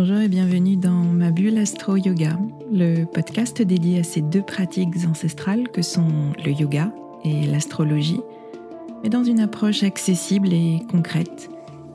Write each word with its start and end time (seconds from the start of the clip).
Bonjour 0.00 0.18
et 0.18 0.28
bienvenue 0.28 0.76
dans 0.76 1.02
ma 1.02 1.32
bulle 1.32 1.58
Astro 1.58 1.96
Yoga, 1.96 2.38
le 2.72 3.04
podcast 3.04 3.60
dédié 3.60 3.98
à 3.98 4.04
ces 4.04 4.20
deux 4.20 4.42
pratiques 4.42 4.94
ancestrales 5.10 5.68
que 5.70 5.82
sont 5.82 6.06
le 6.44 6.52
yoga 6.52 6.92
et 7.24 7.48
l'astrologie, 7.48 8.20
mais 9.02 9.08
dans 9.08 9.24
une 9.24 9.40
approche 9.40 9.82
accessible 9.82 10.52
et 10.52 10.82
concrète 10.88 11.50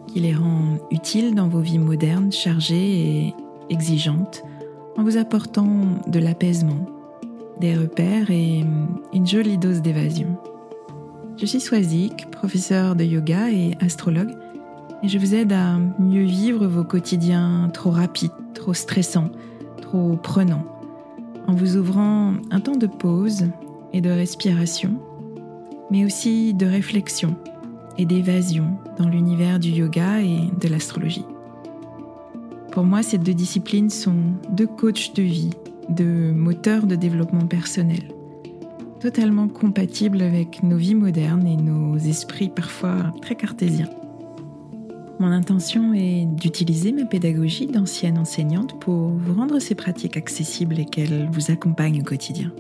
qui 0.08 0.20
les 0.20 0.36
rend 0.36 0.80
utiles 0.92 1.34
dans 1.34 1.48
vos 1.48 1.62
vies 1.62 1.80
modernes, 1.80 2.34
chargées 2.34 2.76
et 3.00 3.34
exigeantes, 3.70 4.44
en 4.98 5.04
vous 5.04 5.16
apportant 5.16 5.86
de 6.06 6.20
l'apaisement, 6.20 6.86
des 7.62 7.74
repères 7.74 8.30
et 8.32 8.66
une 9.14 9.26
jolie 9.26 9.58
dose 9.58 9.82
d'évasion. 9.82 10.36
Je 11.38 11.46
suis 11.46 11.62
Swazik, 11.62 12.30
professeur 12.32 12.98
de 12.98 13.06
yoga 13.06 13.50
et 13.50 13.78
astrologue, 13.80 14.36
et 15.04 15.10
je 15.10 15.18
vous 15.18 15.36
aide 15.36 15.52
à 15.52 15.78
mieux 16.00 16.24
vivre 16.24 16.66
vos 16.66 16.86
quotidiens 16.86 17.70
trop 17.74 17.92
rapides, 17.92 18.32
trop 18.54 18.74
stressants, 18.74 19.30
trop 19.82 20.16
prenants, 20.16 20.66
en 21.46 21.54
vous 21.54 21.76
ouvrant 21.76 22.34
un 22.52 22.60
temps 22.62 22.78
de 22.78 22.88
pause 22.88 23.48
et 23.92 24.00
de 24.00 24.10
respiration, 24.10 24.96
mais 25.92 26.06
aussi 26.06 26.54
de 26.54 26.66
réflexion 26.66 27.36
et 27.98 28.06
d'évasion 28.06 28.78
dans 28.98 29.10
l'univers 29.10 29.60
du 29.60 29.70
yoga 29.70 30.22
et 30.22 30.50
de 30.60 30.68
l'astrologie. 30.70 31.26
Pour 32.72 32.86
moi, 32.86 33.04
ces 33.04 33.18
deux 33.18 33.34
disciplines 33.34 33.90
sont 33.90 34.16
deux 34.52 34.68
coachs 34.68 35.14
de 35.16 35.22
vie, 35.22 35.52
deux 35.90 36.32
moteurs 36.32 36.88
de 36.88 36.96
développement 36.96 37.46
personnel, 37.46 38.08
totalement 39.02 39.50
compatibles 39.50 40.22
avec 40.22 40.64
nos 40.64 40.78
vies 40.78 40.96
modernes 40.96 41.46
et 41.46 41.58
nos 41.58 41.98
esprits 41.98 42.50
parfois 42.50 43.14
très 43.22 43.36
cartésiens. 43.36 43.90
Mon 45.20 45.32
intention 45.32 45.94
est 45.94 46.26
d'utiliser 46.26 46.92
ma 46.92 47.06
pédagogie 47.06 47.68
d'ancienne 47.68 48.18
enseignante 48.18 48.80
pour 48.80 49.10
vous 49.10 49.34
rendre 49.34 49.60
ces 49.60 49.76
pratiques 49.76 50.18
accessibles 50.18 50.80
et 50.80 50.86
qu'elles 50.86 51.30
vous 51.32 51.52
accompagnent 51.52 52.02
au 52.02 52.04
quotidien. 52.04 52.52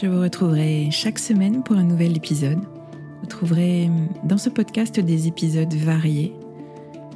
Je 0.00 0.06
vous 0.06 0.20
retrouverai 0.20 0.88
chaque 0.90 1.18
semaine 1.18 1.62
pour 1.62 1.76
un 1.76 1.82
nouvel 1.82 2.16
épisode. 2.16 2.60
Vous 3.20 3.26
trouverez 3.26 3.90
dans 4.24 4.38
ce 4.38 4.50
podcast 4.50 4.98
des 5.00 5.26
épisodes 5.26 5.74
variés, 5.74 6.32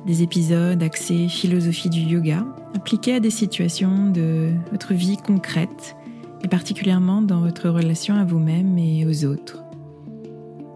des 0.06 0.22
épisodes 0.22 0.83
axés 0.83 1.28
philosophie 1.28 1.89
du 1.89 2.00
yoga, 2.00 2.44
appliqués 2.74 3.14
à 3.14 3.20
des 3.20 3.30
situations 3.30 4.11
de 4.11 4.50
votre 4.72 4.92
vie 4.92 5.17
concrète 5.17 5.97
et 6.42 6.48
particulièrement 6.48 7.22
dans 7.22 7.41
votre 7.41 7.69
relation 7.69 8.17
à 8.17 8.24
vous-même 8.24 8.77
et 8.77 9.06
aux 9.06 9.24
autres. 9.24 9.62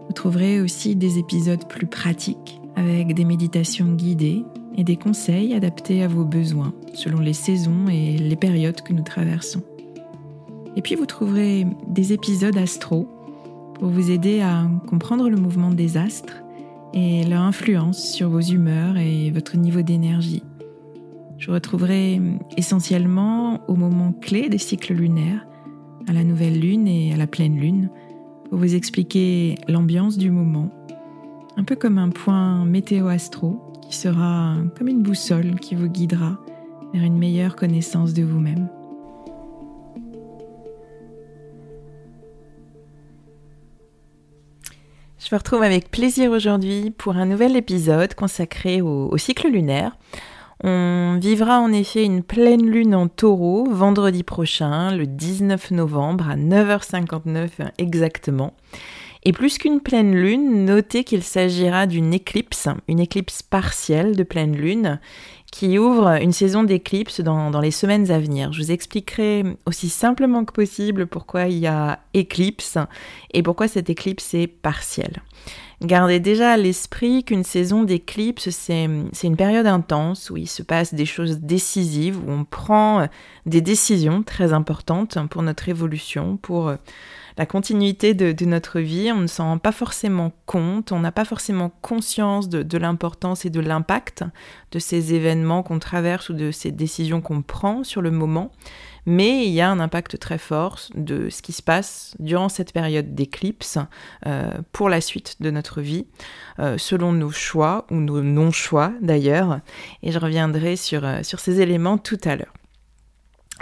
Vous 0.07 0.13
trouverez 0.13 0.61
aussi 0.61 0.95
des 0.95 1.19
épisodes 1.19 1.65
plus 1.67 1.87
pratiques 1.87 2.60
avec 2.81 3.13
des 3.13 3.25
méditations 3.25 3.93
guidées 3.93 4.43
et 4.75 4.83
des 4.83 4.95
conseils 4.95 5.53
adaptés 5.53 6.03
à 6.03 6.07
vos 6.07 6.25
besoins 6.25 6.73
selon 6.93 7.19
les 7.19 7.33
saisons 7.33 7.87
et 7.89 8.17
les 8.17 8.35
périodes 8.35 8.81
que 8.81 8.93
nous 8.93 9.03
traversons. 9.03 9.61
Et 10.75 10.81
puis 10.81 10.95
vous 10.95 11.05
trouverez 11.05 11.67
des 11.87 12.13
épisodes 12.13 12.57
astro 12.57 13.07
pour 13.75 13.89
vous 13.89 14.11
aider 14.11 14.41
à 14.41 14.67
comprendre 14.87 15.29
le 15.29 15.37
mouvement 15.37 15.71
des 15.71 15.97
astres 15.97 16.43
et 16.93 17.23
leur 17.25 17.41
influence 17.41 18.11
sur 18.11 18.29
vos 18.29 18.41
humeurs 18.41 18.97
et 18.97 19.31
votre 19.31 19.57
niveau 19.57 19.81
d'énergie. 19.81 20.43
Je 21.37 21.51
retrouverai 21.51 22.21
essentiellement 22.57 23.61
au 23.67 23.75
moment 23.75 24.13
clé 24.13 24.49
des 24.49 24.57
cycles 24.57 24.93
lunaires, 24.93 25.45
à 26.07 26.13
la 26.13 26.23
nouvelle 26.23 26.59
lune 26.59 26.87
et 26.87 27.13
à 27.13 27.17
la 27.17 27.27
pleine 27.27 27.59
lune, 27.59 27.89
pour 28.49 28.59
vous 28.59 28.75
expliquer 28.75 29.55
l'ambiance 29.67 30.17
du 30.17 30.29
moment 30.29 30.69
un 31.61 31.63
peu 31.63 31.75
comme 31.75 31.99
un 31.99 32.09
point 32.09 32.65
météo-astro 32.65 33.61
qui 33.87 33.95
sera 33.95 34.55
comme 34.75 34.87
une 34.87 35.03
boussole 35.03 35.59
qui 35.59 35.75
vous 35.75 35.89
guidera 35.89 36.39
vers 36.91 37.03
une 37.03 37.19
meilleure 37.19 37.55
connaissance 37.55 38.15
de 38.15 38.23
vous-même. 38.23 38.67
Je 45.19 45.29
vous 45.29 45.37
retrouve 45.37 45.61
avec 45.61 45.91
plaisir 45.91 46.31
aujourd'hui 46.31 46.89
pour 46.89 47.15
un 47.15 47.27
nouvel 47.27 47.55
épisode 47.55 48.15
consacré 48.15 48.81
au, 48.81 49.15
cycle 49.17 49.47
lunaire. 49.47 49.95
On 50.63 51.19
vivra 51.21 51.59
en 51.59 51.71
effet 51.71 52.03
une 52.03 52.23
pleine 52.23 52.65
lune 52.65 52.95
en 52.95 53.07
taureau 53.07 53.69
vendredi 53.69 54.23
prochain, 54.23 54.95
le 54.95 55.05
19 55.05 55.69
novembre 55.69 56.27
à 56.27 56.37
9h59 56.37 57.49
exactement. 57.77 58.55
Et 59.23 59.33
plus 59.33 59.59
qu'une 59.59 59.81
pleine 59.81 60.15
lune, 60.15 60.65
notez 60.65 61.03
qu'il 61.03 61.21
s'agira 61.21 61.85
d'une 61.85 62.13
éclipse, 62.13 62.67
une 62.87 62.99
éclipse 62.99 63.43
partielle 63.43 64.15
de 64.15 64.23
pleine 64.23 64.55
lune, 64.55 64.99
qui 65.51 65.77
ouvre 65.77 66.19
une 66.21 66.31
saison 66.31 66.63
d'éclipse 66.63 67.19
dans, 67.21 67.59
les 67.59 67.71
semaines 67.71 68.09
à 68.09 68.19
venir. 68.19 68.51
Je 68.53 68.63
vous 68.63 68.71
expliquerai 68.71 69.43
aussi 69.65 69.89
simplement 69.89 70.43
que 70.45 70.53
possible 70.53 71.05
pourquoi 71.05 71.47
il 71.47 71.59
y 71.59 71.67
a 71.67 71.99
éclipse 72.13 72.77
et 73.33 73.43
pourquoi 73.43 73.67
cette 73.67 73.89
éclipse 73.89 74.33
est 74.33 74.47
partielle. 74.47 75.21
Gardez 75.81 76.19
déjà 76.19 76.53
à 76.53 76.57
l'esprit 76.57 77.23
qu'une 77.23 77.43
saison 77.43 77.83
d'éclipse, 77.83 78.49
c'est 78.49 78.87
une 79.23 79.35
période 79.35 79.67
intense 79.67 80.29
où 80.29 80.37
il 80.37 80.47
se 80.47 80.63
passe 80.63 80.93
des 80.93 81.07
choses 81.07 81.39
décisives, 81.39 82.17
où 82.17 82.31
on 82.31 82.45
prend 82.45 83.07
des 83.45 83.61
décisions 83.61 84.23
très 84.23 84.53
importantes 84.53 85.17
pour 85.29 85.41
notre 85.41 85.69
évolution, 85.69 86.37
pour 86.37 86.71
la 87.37 87.45
continuité 87.45 88.13
de, 88.13 88.45
notre 88.45 88.79
vie, 88.79 89.11
on 89.11 89.19
ne 89.19 89.27
s'en 89.27 89.45
rend 89.45 89.57
pas 89.57 89.71
forcément 89.71 90.31
compte, 90.45 90.91
on 90.91 90.99
n'a 90.99 91.11
pas 91.11 91.25
forcément 91.25 91.71
conscience 91.81 92.49
de, 92.49 92.77
l'importance 92.77 93.45
et 93.45 93.49
de 93.49 93.59
l'impact 93.59 94.23
de 94.71 94.79
ces 94.79 95.13
événements 95.13 95.63
qu'on 95.63 95.79
traverse 95.79 96.29
ou 96.29 96.33
de 96.33 96.51
ces 96.51 96.71
décisions 96.71 97.21
qu'on 97.21 97.41
prend 97.41 97.83
sur 97.83 98.01
le 98.01 98.11
moment, 98.11 98.51
mais 99.05 99.45
il 99.45 99.51
y 99.51 99.61
a 99.61 99.69
un 99.69 99.79
impact 99.79 100.19
très 100.19 100.37
fort 100.37 100.79
de 100.95 101.29
ce 101.29 101.41
qui 101.41 101.53
se 101.53 101.61
passe 101.61 102.15
durant 102.19 102.49
cette 102.49 102.73
période 102.73 103.15
d'éclipse 103.15 103.77
euh, 104.27 104.51
pour 104.71 104.89
la 104.89 105.01
suite 105.01 105.37
de 105.39 105.51
notre 105.51 105.81
vie, 105.81 106.05
euh, 106.59 106.77
selon 106.77 107.11
nos 107.11 107.31
choix 107.31 107.85
ou 107.89 107.95
nos 107.95 108.21
non-choix 108.21 108.93
d'ailleurs, 109.01 109.61
et 110.03 110.11
je 110.11 110.19
reviendrai 110.19 110.75
sur, 110.75 111.05
euh, 111.05 111.23
sur 111.23 111.39
ces 111.39 111.61
éléments 111.61 111.97
tout 111.97 112.19
à 112.23 112.35
l'heure. 112.35 112.53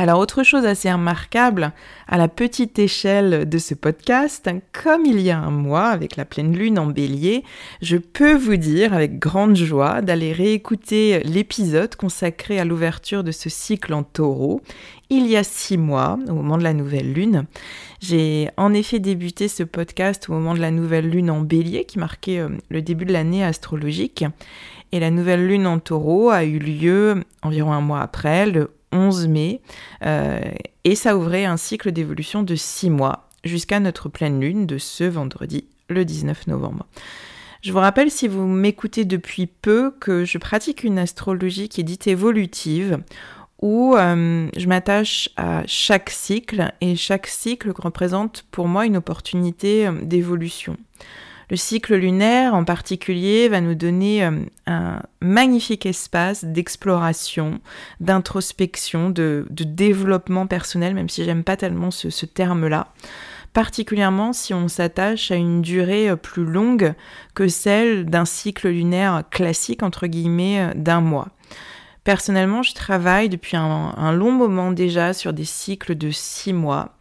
Alors 0.02 0.20
autre 0.20 0.44
chose 0.44 0.66
assez 0.66 0.90
remarquable 0.90 1.74
à 2.08 2.18
la 2.18 2.30
petite 2.30 2.80
échelle 2.80 3.50
de 3.50 3.58
ce 3.58 3.74
podcast, 3.74 4.50
comme 4.72 5.06
il 5.06 5.20
y 5.20 5.30
a 5.30 5.38
un 5.38 5.52
mois 5.52 5.88
avec 5.88 6.16
la 6.16 6.24
pleine 6.24 6.56
lune 6.56 6.80
en 6.80 6.86
bélier, 6.86 7.44
je 7.82 7.98
peux 7.98 8.34
vous 8.34 8.56
dire 8.56 8.94
avec 8.94 9.20
grande 9.20 9.58
joie 9.58 10.02
d'aller 10.02 10.32
réécouter 10.32 11.20
l'épisode 11.26 11.98
consacré 11.98 12.62
à 12.62 12.64
l'ouverture 12.64 13.26
de 13.26 13.34
ce 13.34 13.50
cycle 13.50 13.94
en 13.94 14.04
taureau 14.04 14.62
il 15.10 15.28
y 15.28 15.36
a 15.36 15.44
six 15.44 15.78
mois, 15.78 16.18
au 16.30 16.34
moment 16.34 16.58
de 16.58 16.64
la 16.64 16.74
nouvelle 16.74 17.12
lune. 17.12 17.46
J'ai 18.00 18.50
en 18.56 18.74
effet 18.74 19.00
débuté 19.00 19.50
ce 19.50 19.64
podcast 19.64 20.30
au 20.30 20.34
moment 20.34 20.54
de 20.54 20.62
la 20.62 20.72
nouvelle 20.72 21.10
lune 21.10 21.30
en 21.30 21.42
bélier 21.42 21.84
qui 21.84 22.00
marquait 22.00 22.40
euh, 22.40 22.50
le 22.70 22.81
début 22.81 23.06
de 23.06 23.12
l'année 23.12 23.44
astrologique. 23.44 24.24
Et 24.94 25.00
la 25.02 25.12
nouvelle 25.12 25.46
lune 25.46 25.68
en 25.68 25.80
taureau 25.80 26.30
a 26.30 26.46
eu 26.46 26.58
lieu 26.58 27.24
environ 27.42 27.74
un 27.74 27.81
mois 27.81 28.02
après, 28.02 28.46
le 28.46 28.72
11 28.92 29.28
mai, 29.28 29.62
euh, 30.06 30.40
et 30.84 30.96
ça 30.96 31.18
ouvrait 31.18 31.46
un 31.46 31.58
cycle 31.58 31.92
d'évolution 31.92 32.44
de 32.44 32.56
6 32.56 32.90
mois 32.90 33.30
jusqu'à 33.44 33.80
notre 33.80 34.10
pleine 34.10 34.40
lune 34.40 34.66
de 34.66 34.78
ce 34.78 35.04
vendredi, 35.04 35.66
le 35.88 36.06
19 36.06 36.48
novembre. 36.48 36.86
Je 37.62 37.74
vous 37.74 37.80
rappelle, 37.80 38.10
si 38.10 38.28
vous 38.28 38.48
m'écoutez 38.48 39.04
depuis 39.04 39.48
peu, 39.48 39.92
que 40.00 40.24
je 40.24 40.38
pratique 40.38 40.84
une 40.84 40.98
astrologie 40.98 41.68
qui 41.68 41.81
est 41.81 41.84
dite 41.84 42.08
évolutive, 42.08 43.00
où 43.62 43.96
euh, 43.96 44.48
je 44.56 44.68
m'attache 44.68 45.30
à 45.36 45.63
chaque 45.66 46.10
cycle, 46.10 46.72
et 46.80 46.96
chaque 46.96 47.28
cycle 47.28 47.72
représente 47.75 48.46
pour 48.52 48.68
moi 48.68 48.86
une 48.86 48.96
opportunité 48.96 49.88
euh, 49.88 49.92
d'évolution. 50.02 50.78
Le 51.50 51.56
cycle 51.56 51.96
lunaire 51.96 52.54
en 52.54 52.63
particulier 52.63 53.50
va 53.50 53.60
nous 53.60 53.74
donner 53.74 54.24
euh, 54.24 54.31
un 54.68 55.01
magnifique 55.19 55.88
espace 55.88 56.46
d'exploration, 56.46 57.60
d'introspection, 58.00 59.10
de, 59.10 59.48
développement 59.50 60.46
personnel, 60.46 60.94
même 60.94 61.10
si 61.10 61.24
j'aime 61.24 61.44
pas 61.44 61.57
tellement 61.57 61.92
ce, 61.92 62.25
terme-là 62.25 62.94
particulièrement 63.51 64.31
si 64.31 64.54
on 64.54 64.68
s'attache 64.68 65.31
à 65.31 65.36
une 65.36 65.63
durée 65.63 66.12
euh, 66.12 66.16
plus 66.16 66.46
longue 66.46 66.94
que 67.34 67.48
celle 67.48 68.06
d'un 68.06 68.25
cycle 68.25 68.69
lunaire 68.69 69.24
classique, 69.31 69.81
entre 69.81 70.06
guillemets, 70.06 70.60
euh, 70.60 70.74
d'un 70.75 71.01
mois. 71.01 71.30
Personnellement, 72.04 72.62
je 72.62 72.75
travaille 72.75 73.28
depuis 73.28 73.57
un, 73.57 74.12
long 74.13 74.31
moment 74.31 74.72
déjà 74.72 75.13
sur 75.13 75.34
des 75.34 75.46
cycles 75.46 75.96
de 75.96 76.12
six 76.12 76.54
mois, 76.54 76.96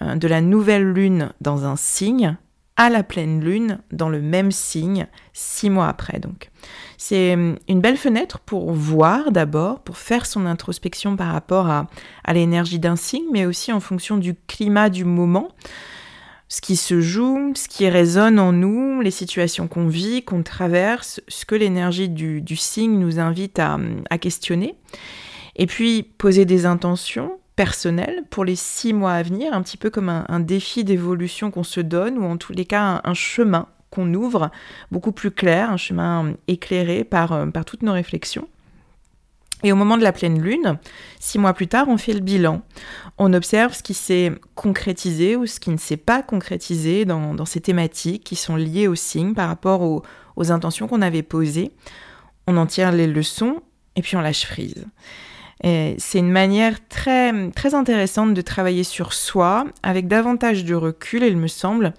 de 0.00 0.28
la 0.28 0.40
nouvelle 0.40 0.84
lune 0.92 1.30
dans 1.40 1.64
un 1.64 1.74
signe 1.74 2.36
à 2.82 2.90
la 2.90 3.04
pleine 3.04 3.40
lune 3.40 3.78
dans 3.92 4.08
le 4.08 4.20
même 4.20 4.50
signe 4.50 5.06
six 5.32 5.70
mois 5.70 5.86
après 5.86 6.18
donc. 6.18 6.50
C'est 6.98 7.34
hum, 7.34 7.56
une 7.68 7.80
belle 7.80 7.96
fenêtre 7.96 8.40
pour 8.40 8.72
voir 8.72 9.30
d'abord, 9.30 9.78
pour 9.80 9.98
faire 9.98 10.26
son 10.26 10.46
introspection 10.46 11.16
par 11.16 11.32
rapport 11.32 11.68
à, 11.68 11.86
à 12.24 12.32
l'énergie 12.32 12.80
d'un 12.80 12.96
signe, 12.96 13.22
mais 13.32 13.46
aussi 13.46 13.72
en 13.72 13.78
fonction 13.78 14.16
du 14.16 14.34
climat 14.48 14.90
du 14.90 15.04
moment. 15.04 15.48
ce 16.48 16.60
qui 16.60 16.74
se 16.74 17.00
joue, 17.00 17.52
ce 17.54 17.68
qui 17.68 17.88
résonne 17.88 18.40
en 18.40 18.52
nous, 18.52 19.00
les 19.00 19.12
situations 19.12 19.68
qu'on 19.68 19.86
vit, 19.86 20.24
qu'on 20.24 20.42
traverse, 20.42 21.20
ce 21.28 21.44
que 21.44 21.54
l'énergie 21.54 22.08
du, 22.08 22.56
signe 22.56 22.98
nous 22.98 23.20
invite 23.20 23.60
à, 23.60 23.78
questionner. 24.18 24.74
Et 25.54 25.66
puis 25.66 26.02
poser 26.02 26.46
des 26.46 26.66
intentions 26.66 27.38
personnelles 27.56 28.22
pour 28.30 28.44
les 28.44 28.56
six 28.56 28.92
mois 28.92 29.12
à 29.12 29.22
venir, 29.22 29.52
un 29.52 29.62
petit 29.62 29.76
peu 29.76 29.90
comme 29.90 30.08
un, 30.08 30.40
défi 30.40 30.84
d'évolution 30.84 31.50
qu'on 31.50 31.64
se 31.64 31.80
donne, 31.80 32.18
ou 32.18 32.24
en 32.24 32.36
tous 32.36 32.52
les 32.52 32.64
cas 32.64 33.00
un, 33.04 33.14
chemin 33.14 33.66
qu'on 33.90 34.12
ouvre 34.14 34.50
beaucoup 34.90 35.12
plus 35.12 35.30
clair, 35.30 35.70
un 35.70 35.76
chemin 35.76 36.34
éclairé 36.48 37.04
par, 37.04 37.32
euh, 37.32 37.46
par 37.46 37.64
toutes 37.64 37.82
nos 37.82 37.92
réflexions. 37.92 38.48
Et 39.64 39.70
au 39.70 39.76
moment 39.76 39.96
de 39.96 40.02
la 40.02 40.12
pleine 40.12 40.42
lune, 40.42 40.78
six 41.20 41.38
mois 41.38 41.52
plus 41.52 41.68
tard, 41.68 41.86
on 41.88 41.96
fait 41.96 42.12
le 42.12 42.20
bilan. 42.20 42.62
On 43.18 43.32
observe 43.32 43.74
ce 43.74 43.82
qui 43.82 43.94
s'est 43.94 44.32
concrétisé 44.54 45.36
ou 45.36 45.46
ce 45.46 45.60
qui 45.60 45.70
ne 45.70 45.76
s'est 45.76 45.96
pas 45.96 46.22
concrétisé 46.22 47.04
dans, 47.04 47.44
ces 47.44 47.60
thématiques 47.60 48.24
qui 48.24 48.34
sont 48.34 48.56
liées 48.56 48.88
au 48.88 48.96
signe 48.96 49.34
par 49.34 49.48
rapport 49.48 49.82
aux, 49.82 50.02
intentions 50.50 50.88
qu'on 50.88 51.02
avait 51.02 51.22
posées. 51.22 51.70
On 52.48 52.56
en 52.56 52.66
tire 52.66 52.90
les 52.90 53.06
leçons 53.06 53.62
et 53.94 54.02
puis 54.02 54.16
on 54.16 54.20
lâche 54.20 54.48
prise. 54.48 54.86
C'est 55.62 56.18
une 56.18 56.30
manière 56.30 56.86
très, 56.88 57.50
très 57.50 57.74
intéressante 57.74 58.34
de 58.34 58.40
travailler 58.40 58.82
sur 58.82 59.12
soi 59.12 59.64
avec 59.82 60.08
davantage 60.08 60.64
de 60.64 60.74
recul, 60.74 61.22
il 61.22 61.36
me 61.36 61.46
semble, 61.46 61.94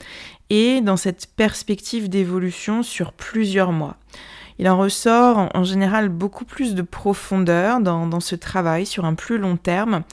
et 0.50 0.82
dans 0.82 0.98
cette 0.98 1.28
perspective 1.36 2.10
d'évolution 2.10 2.84
sur 2.84 3.14
plusieurs 3.14 3.72
mois. 3.72 3.98
Il 4.60 4.70
en 4.70 4.78
ressort 4.78 5.50
en, 5.54 5.64
général 5.64 6.10
beaucoup 6.10 6.46
plus 6.46 6.76
de 6.76 6.82
profondeur 6.82 7.80
dans, 7.80 8.20
ce 8.20 8.36
travail 8.36 8.86
sur 8.86 9.06
un 9.06 9.16
plus 9.16 9.38
long 9.38 9.58
terme 9.58 10.04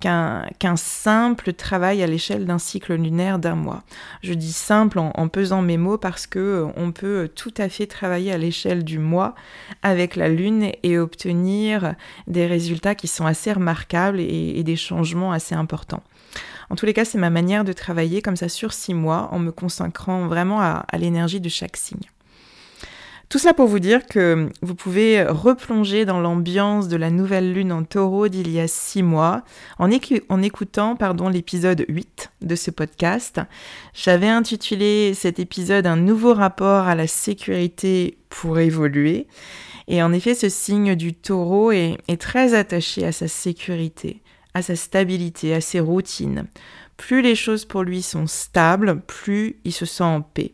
qu'un 0.00 0.76
simple 0.76 1.52
travail 1.52 2.02
à 2.02 2.06
l'échelle 2.06 2.46
d'un 2.46 2.58
cycle 2.58 2.94
lunaire 2.94 3.38
d'un 3.38 3.56
mois. 3.56 3.82
Je 4.22 4.32
dis 4.32 4.52
simple 4.52 4.98
en, 4.98 5.28
pesant 5.28 5.60
mes 5.60 5.76
mots 5.76 5.98
parce 5.98 6.26
que 6.26 6.38
euh, 6.38 6.66
on 6.76 6.92
peut 6.92 7.28
tout 7.34 7.52
à 7.58 7.68
fait 7.68 7.86
travailler 7.86 8.32
à 8.32 8.38
l'échelle 8.38 8.84
du 8.84 8.98
mois 8.98 9.34
avec 9.82 10.16
la 10.16 10.28
lune 10.28 10.70
et 10.82 10.98
obtenir 10.98 11.94
des 12.26 12.46
résultats 12.46 12.94
qui 12.94 13.08
sont 13.08 13.26
assez 13.26 13.52
remarquables 13.52 14.20
et, 14.20 14.62
des 14.62 14.76
changements 14.76 15.32
assez 15.32 15.54
importants. 15.54 16.02
En 16.70 16.76
tous 16.76 16.86
les 16.86 16.92
cas, 16.92 17.04
c'est 17.04 17.18
ma 17.18 17.30
manière 17.30 17.64
de 17.64 17.72
travailler 17.72 18.22
comme 18.22 18.36
ça 18.36 18.48
sur 18.48 18.72
six 18.72 18.94
mois 18.94 19.28
en 19.32 19.38
me 19.38 19.50
consacrant 19.50 20.26
vraiment 20.26 20.60
à 20.60 20.84
l'énergie 20.98 21.40
de 21.40 21.48
chaque 21.48 21.76
signe. 21.76 22.08
Tout 23.28 23.38
cela 23.38 23.52
pour 23.52 23.66
vous 23.66 23.78
dire 23.78 24.06
que 24.06 24.48
vous 24.62 24.74
pouvez 24.74 25.22
replonger 25.22 26.06
dans 26.06 26.18
l'ambiance 26.18 26.88
de 26.88 26.96
la 26.96 27.10
nouvelle 27.10 27.52
lune 27.52 27.72
en 27.72 27.84
taureau 27.84 28.28
d'il 28.28 28.50
y 28.50 28.58
a 28.58 28.66
six 28.66 29.02
mois 29.02 29.42
en, 29.78 29.90
écoutant 29.90 30.96
pardon, 30.96 31.28
l'épisode 31.28 31.84
8 31.90 32.30
de 32.40 32.56
ce 32.56 32.70
podcast. 32.70 33.42
J'avais 33.92 34.28
intitulé 34.28 35.12
cet 35.12 35.40
épisode 35.40 35.86
Un 35.86 35.96
nouveau 35.96 36.32
rapport 36.32 36.88
à 36.88 36.94
la 36.94 37.06
sécurité 37.06 38.16
pour 38.30 38.58
évoluer. 38.60 39.26
Et 39.88 40.02
en 40.02 40.14
effet, 40.14 40.34
ce 40.34 40.48
signe 40.48 40.94
du 40.94 41.12
taureau 41.12 41.70
est, 41.70 41.98
est 42.08 42.20
très 42.20 42.54
attaché 42.54 43.04
à 43.04 43.12
sa 43.12 43.28
sécurité, 43.28 44.22
à 44.54 44.62
sa 44.62 44.74
stabilité, 44.74 45.52
à 45.52 45.60
ses 45.60 45.80
routines. 45.80 46.46
Plus 46.96 47.20
les 47.20 47.34
choses 47.34 47.66
pour 47.66 47.82
lui 47.82 48.00
sont 48.00 48.26
stables, 48.26 49.02
plus 49.02 49.56
il 49.64 49.72
se 49.72 49.84
sent 49.84 50.02
en 50.02 50.22
paix. 50.22 50.52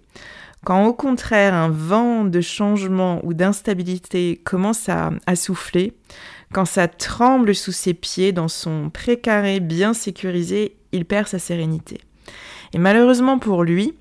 Quand 0.65 0.87
au 0.87 0.95
contraire 0.95 1.53
un 1.53 1.69
vent 1.69 2.25
de 2.25 2.41
changement 2.41 3.21
ou 3.23 3.35
d'instabilité 3.35 4.41
commence 4.45 4.89
à, 4.89 5.11
souffler, 5.37 5.93
quand 6.53 6.65
ça 6.65 6.89
tremble 6.89 7.55
sous 7.55 7.73
ses 7.73 7.93
pieds 7.93 8.33
dans 8.33 8.49
son 8.49 8.89
précaré 8.89 9.61
bien 9.61 9.93
sécurisé, 9.93 10.77
il 10.93 11.05
perd 11.05 11.29
sa 11.29 11.39
sérénité. 11.39 12.01
Et 12.73 12.79
malheureusement 12.79 13.39
pour 13.39 13.63
lui, 13.63 13.95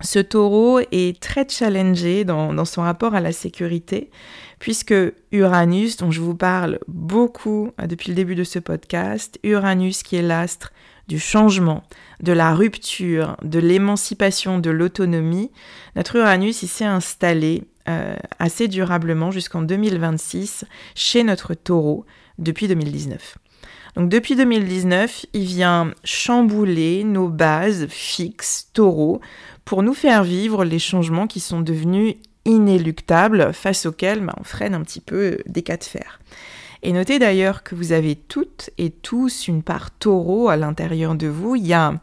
ce 0.00 0.18
taureau 0.18 0.80
est 0.90 1.20
très 1.20 1.46
challengé 1.48 2.24
dans, 2.24 2.64
son 2.64 2.82
rapport 2.82 3.14
à 3.14 3.20
la 3.20 3.30
sécurité, 3.30 4.10
puisque 4.58 4.94
Uranus, 5.30 5.96
dont 5.98 6.10
je 6.10 6.20
vous 6.20 6.34
parle 6.34 6.80
beaucoup 6.88 7.70
euh, 7.80 7.86
depuis 7.86 8.08
le 8.08 8.16
début 8.16 8.34
de 8.34 8.44
ce 8.44 8.58
podcast, 8.58 9.38
Uranus 9.44 10.02
qui 10.02 10.16
est 10.16 10.22
l'astre 10.22 10.72
du 11.08 11.18
changement, 11.18 11.82
de 12.20 12.32
la 12.32 12.54
rupture, 12.54 13.36
de 13.42 13.58
l'émancipation, 13.58 14.58
de 14.58 14.70
l'autonomie, 14.70 15.50
notre 15.96 16.16
Uranus 16.16 16.64
s'est 16.64 16.84
installé 16.84 17.64
euh, 17.88 18.16
assez 18.38 18.68
durablement 18.68 19.30
jusqu'en 19.30 19.62
2026 19.62 20.64
chez 20.94 21.22
notre 21.22 21.54
taureau 21.54 22.06
depuis 22.38 22.68
2019. 22.68 23.38
Donc 23.96 24.08
depuis 24.08 24.34
2019, 24.34 25.26
il 25.34 25.44
vient 25.44 25.92
chambouler 26.02 27.04
nos 27.04 27.28
bases 27.28 27.86
fixes 27.88 28.70
taureaux 28.72 29.20
pour 29.64 29.82
nous 29.82 29.94
faire 29.94 30.24
vivre 30.24 30.64
les 30.64 30.78
changements 30.78 31.26
qui 31.26 31.40
sont 31.40 31.60
devenus 31.60 32.16
inéluctables 32.44 33.52
face 33.52 33.86
auxquels 33.86 34.20
bah, 34.20 34.34
on 34.38 34.44
freine 34.44 34.74
un 34.74 34.82
petit 34.82 35.00
peu 35.00 35.38
des 35.46 35.62
cas 35.62 35.76
de 35.76 35.84
fer. 35.84 36.20
Et 36.86 36.92
notez 36.92 37.18
d'ailleurs 37.18 37.62
que 37.62 37.74
vous 37.74 37.92
avez 37.92 38.14
toutes 38.14 38.68
et 38.76 38.90
tous 38.90 39.48
une 39.48 39.62
part 39.62 39.90
taureau 39.90 40.50
à 40.50 40.56
l'intérieur 40.58 41.14
de 41.14 41.26
vous. 41.26 41.56
Il 41.56 41.66
y 41.66 41.72
a 41.72 41.94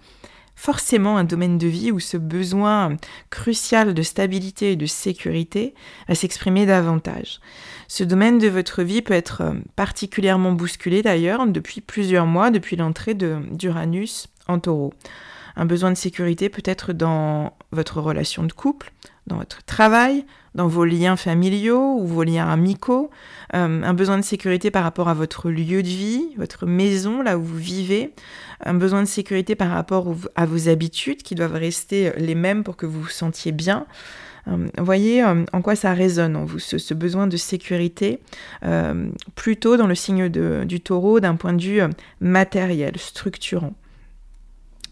forcément 0.55 1.17
un 1.17 1.23
domaine 1.23 1.59
de 1.59 1.67
vie 1.67 1.91
où 1.91 1.99
ce 1.99 2.17
besoin 2.17 2.97
crucial 3.29 3.93
de 3.93 4.01
stabilité 4.01 4.71
et 4.71 4.75
de 4.75 4.87
sécurité 4.87 5.75
va 6.07 6.15
s'exprimer 6.15 6.65
davantage. 6.65 7.41
Ce 7.87 8.03
domaine 8.03 8.39
de 8.39 8.47
votre 8.47 8.81
vie 8.81 9.03
peut 9.03 9.13
être 9.13 9.53
particulièrement 9.75 10.51
bousculé 10.51 11.03
d'ailleurs 11.03 11.45
depuis 11.45 11.81
plusieurs 11.81 12.25
mois, 12.25 12.49
depuis 12.49 12.75
l'entrée 12.75 13.13
d'Uranus 13.13 14.29
en 14.47 14.57
taureau. 14.57 14.93
Un 15.55 15.65
besoin 15.65 15.91
de 15.91 15.97
sécurité 15.97 16.49
peut 16.49 16.63
être 16.65 16.93
dans 16.93 17.53
votre 17.71 18.01
relation 18.01 18.43
de 18.43 18.53
couple, 18.53 18.91
dans 19.27 19.37
votre 19.37 19.63
travail, 19.63 20.25
dans 20.55 20.67
vos 20.67 20.83
liens 20.83 21.15
familiaux 21.15 21.97
ou 21.99 22.05
vos 22.05 22.23
liens 22.23 22.49
amicaux, 22.49 23.09
euh, 23.53 23.83
un 23.83 23.93
besoin 23.93 24.17
de 24.17 24.23
sécurité 24.23 24.71
par 24.71 24.83
rapport 24.83 25.07
à 25.07 25.13
votre 25.13 25.49
lieu 25.49 25.83
de 25.83 25.87
vie, 25.87 26.29
votre 26.37 26.65
maison, 26.65 27.21
là 27.21 27.37
où 27.37 27.43
vous 27.43 27.57
vivez, 27.57 28.13
un 28.65 28.73
besoin 28.73 29.01
de 29.01 29.07
sécurité 29.07 29.55
par 29.55 29.69
rapport 29.69 30.13
à 30.35 30.45
vos 30.45 30.69
habitudes 30.69 31.23
qui 31.23 31.35
doivent 31.35 31.53
rester 31.53 32.11
les 32.17 32.35
mêmes 32.35 32.63
pour 32.63 32.75
que 32.75 32.85
vous 32.85 33.01
vous 33.01 33.09
sentiez 33.09 33.51
bien. 33.51 33.85
Euh, 34.47 34.67
voyez 34.79 35.23
euh, 35.23 35.45
en 35.53 35.61
quoi 35.61 35.75
ça 35.75 35.93
résonne 35.93 36.47
ce, 36.57 36.93
besoin 36.93 37.27
de 37.27 37.37
sécurité, 37.37 38.19
plutôt 39.35 39.77
dans 39.77 39.87
le 39.87 39.95
signe 39.95 40.29
du 40.29 40.81
taureau 40.81 41.19
d'un 41.19 41.35
point 41.35 41.53
de 41.53 41.61
vue 41.61 41.81
matériel, 42.19 42.97
structurant. 42.97 43.73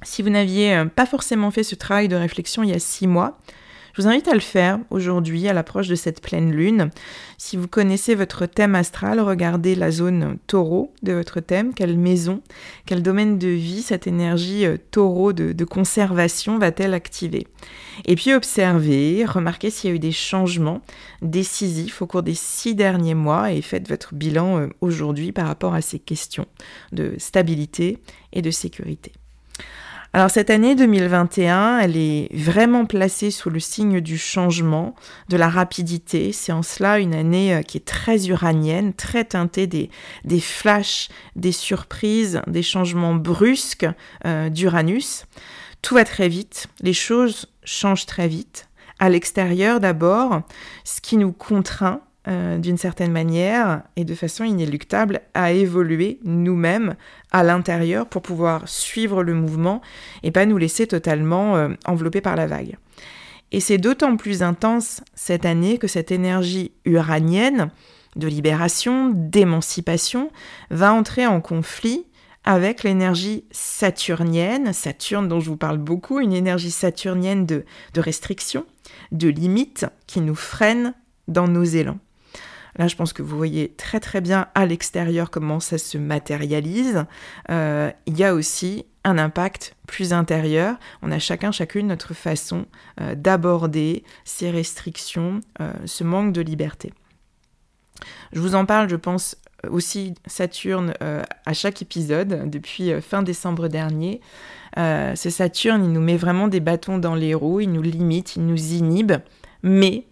Si 0.03 0.22
vous 0.22 0.29
n'aviez 0.29 0.86
pas 0.96 1.06
forcément 1.06 1.51
fait 1.51 1.63
ce 1.63 1.75
travail 1.75 2.08
de 2.08 2.15
réflexion 2.15 2.63
il 2.63 2.70
y 2.70 2.74
a 2.74 2.79
six 2.79 3.08
mois, 3.08 3.38
je 3.94 4.03
vous 4.03 4.08
invite 4.08 4.27
à 4.27 4.34
le 4.34 4.39
faire 4.39 4.79
aujourd'hui 4.91 5.48
à 5.48 5.53
l'approche 5.53 5.88
de 5.88 5.96
cette 5.96 6.22
pleine 6.22 6.51
lune. 6.51 6.89
Si 7.38 7.58
vous 7.58 7.68
connaissez 7.68 8.15
votre 8.15 8.46
thème 8.46 8.75
astral, 8.75 9.20
regardez 9.20 9.75
la 9.75 9.91
zone 9.91 10.38
taureau 10.48 10.94
de 11.03 11.13
votre 11.13 11.39
thème, 11.39 11.74
quelle 11.74 11.98
maison, 11.98 12.41
quel 12.86 13.01
domaine 13.01 13.38
de 13.38 13.48
vie 13.48 13.82
cette 13.82 14.08
énergie 14.08 14.65
euh, 14.65 14.77
taureau 14.91 15.34
de, 15.34 15.51
de 15.51 15.65
conservation 15.65 16.60
va-t-elle 16.60 16.94
activer? 16.94 17.48
Et 18.06 18.15
puis 18.15 18.34
observez, 18.34 19.25
remarquez 19.25 19.70
s'il 19.70 19.89
y 19.89 19.94
a 19.94 19.96
eu 19.98 20.00
des 20.00 20.12
changements 20.12 20.82
décisifs 21.22 22.01
au 22.01 22.08
cours 22.08 22.24
des 22.24 22.36
six 22.36 22.75
derniers 22.75 23.15
mois 23.15 23.51
et 23.51 23.62
faites 23.62 23.89
votre 23.89 24.13
bilan 24.13 24.60
euh, 24.60 24.68
aujourd'hui 24.82 25.32
par 25.32 25.48
rapport 25.48 25.74
à 25.74 25.82
ces 25.82 26.00
questions 26.00 26.46
de 26.91 27.15
stabilité 27.18 27.98
et 28.32 28.41
de 28.41 28.51
sécurité. 28.51 29.12
Alors 30.11 30.31
cette 30.31 30.49
année 30.49 30.73
2021, 30.73 31.77
elle 31.79 31.95
est 31.95 32.29
vraiment 32.33 32.87
placée 32.87 33.29
sous 33.29 33.51
le 33.51 33.59
signe 33.59 34.01
du 34.01 34.17
changement, 34.17 34.95
de 35.29 35.37
la 35.37 35.49
rapidité. 35.49 36.31
C'est 36.31 36.51
en 36.51 36.63
cela 36.63 36.97
une 36.97 37.13
année 37.13 37.53
euh, 37.53 37.61
qui 37.61 37.77
est 37.77 37.85
très 37.85 38.27
uranienne, 38.27 38.93
très 38.93 39.23
teintée 39.23 39.67
des, 39.67 39.91
des 40.25 40.39
flashs, 40.39 41.09
des 41.35 41.51
surprises, 41.51 42.41
des 42.47 42.63
changements 42.63 43.13
brusques 43.13 43.85
euh, 44.25 44.49
d'Uranus. 44.49 45.25
Tout 45.83 45.93
va 45.93 46.05
très 46.05 46.27
vite, 46.27 46.67
les 46.81 46.93
choses 46.93 47.45
changent 47.63 48.07
très 48.07 48.27
vite. 48.27 48.67
À 48.97 49.09
l'extérieur 49.09 49.79
d'abord, 49.79 50.41
ce 50.85 51.01
qui 51.01 51.17
nous 51.17 51.31
contraint 51.31 52.01
euh, 52.27 52.57
d'une 52.57 52.77
certaine 52.77 53.13
manière 53.13 53.81
et 53.95 54.03
de 54.03 54.13
façon 54.13 54.43
inéluctable 54.43 55.21
à 55.33 55.53
évoluer 55.53 56.19
nous-mêmes 56.25 56.95
à 57.31 57.43
l'intérieur 57.43 58.07
pour 58.07 58.21
pouvoir 58.21 58.67
suivre 58.67 59.24
le 59.24 59.33
mouvement 59.33 59.81
et 60.24 60.31
pas 60.31 60.45
nous 60.45 60.57
laisser 60.57 60.88
totalement 60.88 61.55
euh, 61.55 61.69
enveloppés 61.86 62.21
par 62.21 62.36
la 62.36 62.48
vague. 62.48 62.77
Et 63.51 63.59
c'est 63.59 63.77
d'autant 63.77 64.15
plus 64.17 64.43
intense 64.43 65.01
cette 65.15 65.45
année 65.45 65.77
que 65.77 65.88
cette 65.88 66.12
énergie 66.12 66.71
uranienne 66.86 67.71
de 68.15 68.27
libération, 68.27 69.12
d'émancipation, 69.13 70.31
va 70.69 70.93
entrer 70.93 71.25
en 71.25 71.41
conflit 71.41 72.05
avec 72.43 72.83
l'énergie 72.83 73.45
saturnienne, 73.51 74.74
Saturne 74.74 75.27
dont 75.27 75.39
je 75.39 75.50
vous 75.50 75.57
parle 75.57 75.77
beaucoup, 75.77 76.19
une 76.19 76.33
énergie 76.33 76.71
saturnienne 76.71 77.45
de, 77.45 77.65
de 77.93 78.01
restriction, 78.01 78.65
de 79.12 79.27
limite 79.27 79.86
qui 80.07 80.21
nous 80.21 80.36
freine 80.36 80.93
dans 81.27 81.48
nos 81.48 81.63
élans. 81.63 82.00
Là, 82.79 82.88
je 82.88 82.95
pense 82.95 83.12
que 83.12 83.21
vous 83.21 83.38
voyez 83.38 83.74
très 83.75 84.00
très 84.00 84.21
bien 84.21 84.48
à 84.55 84.65
l'extérieur 84.65 85.29
comment 85.29 85.59
ça 85.59 85.77
se 85.77 85.98
matérialise. 85.98 87.05
Euh, 87.51 87.91
il 88.05 88.17
y 88.17 88.24
a 88.24 88.33
aussi 88.33 88.86
un 89.03 89.17
impact 89.17 89.75
plus 89.86 90.13
intérieur. 90.13 90.77
On 91.01 91.12
a 91.12 91.19
chacun, 91.19 91.51
chacune 91.51 91.88
notre 91.88 92.13
façon 92.13 92.65
euh, 93.01 93.15
d'aborder 93.15 94.05
ces 94.24 94.50
restrictions, 94.50 95.41
euh, 95.59 95.74
ce 95.86 96.05
manque 96.05 96.31
de 96.31 96.39
liberté. 96.39 96.93
Je 98.31 98.39
vous 98.39 98.55
en 98.55 98.65
parle, 98.65 98.89
je 98.89 98.95
pense, 98.95 99.36
aussi 99.69 100.13
Saturne 100.25 100.93
à 101.01 101.53
chaque 101.53 101.81
épisode 101.81 102.50
depuis 102.50 102.93
fin 103.01 103.24
décembre 103.24 103.67
dernier. 103.67 104.21
ce 104.77 105.29
Saturne, 105.29 105.83
il 105.83 105.91
nous 105.91 106.00
met 106.00 106.15
vraiment 106.15 106.48
des 106.48 106.62
bâtons 106.62 106.98
dans 106.98 107.15
les 107.15 107.33
roues, 107.33 107.59
il 107.59 107.74
nous 107.74 107.81
limite, 107.81 108.38
il 108.38 108.45
nous 108.45 108.71
inhibe, 108.71 109.12
mais 109.62 110.05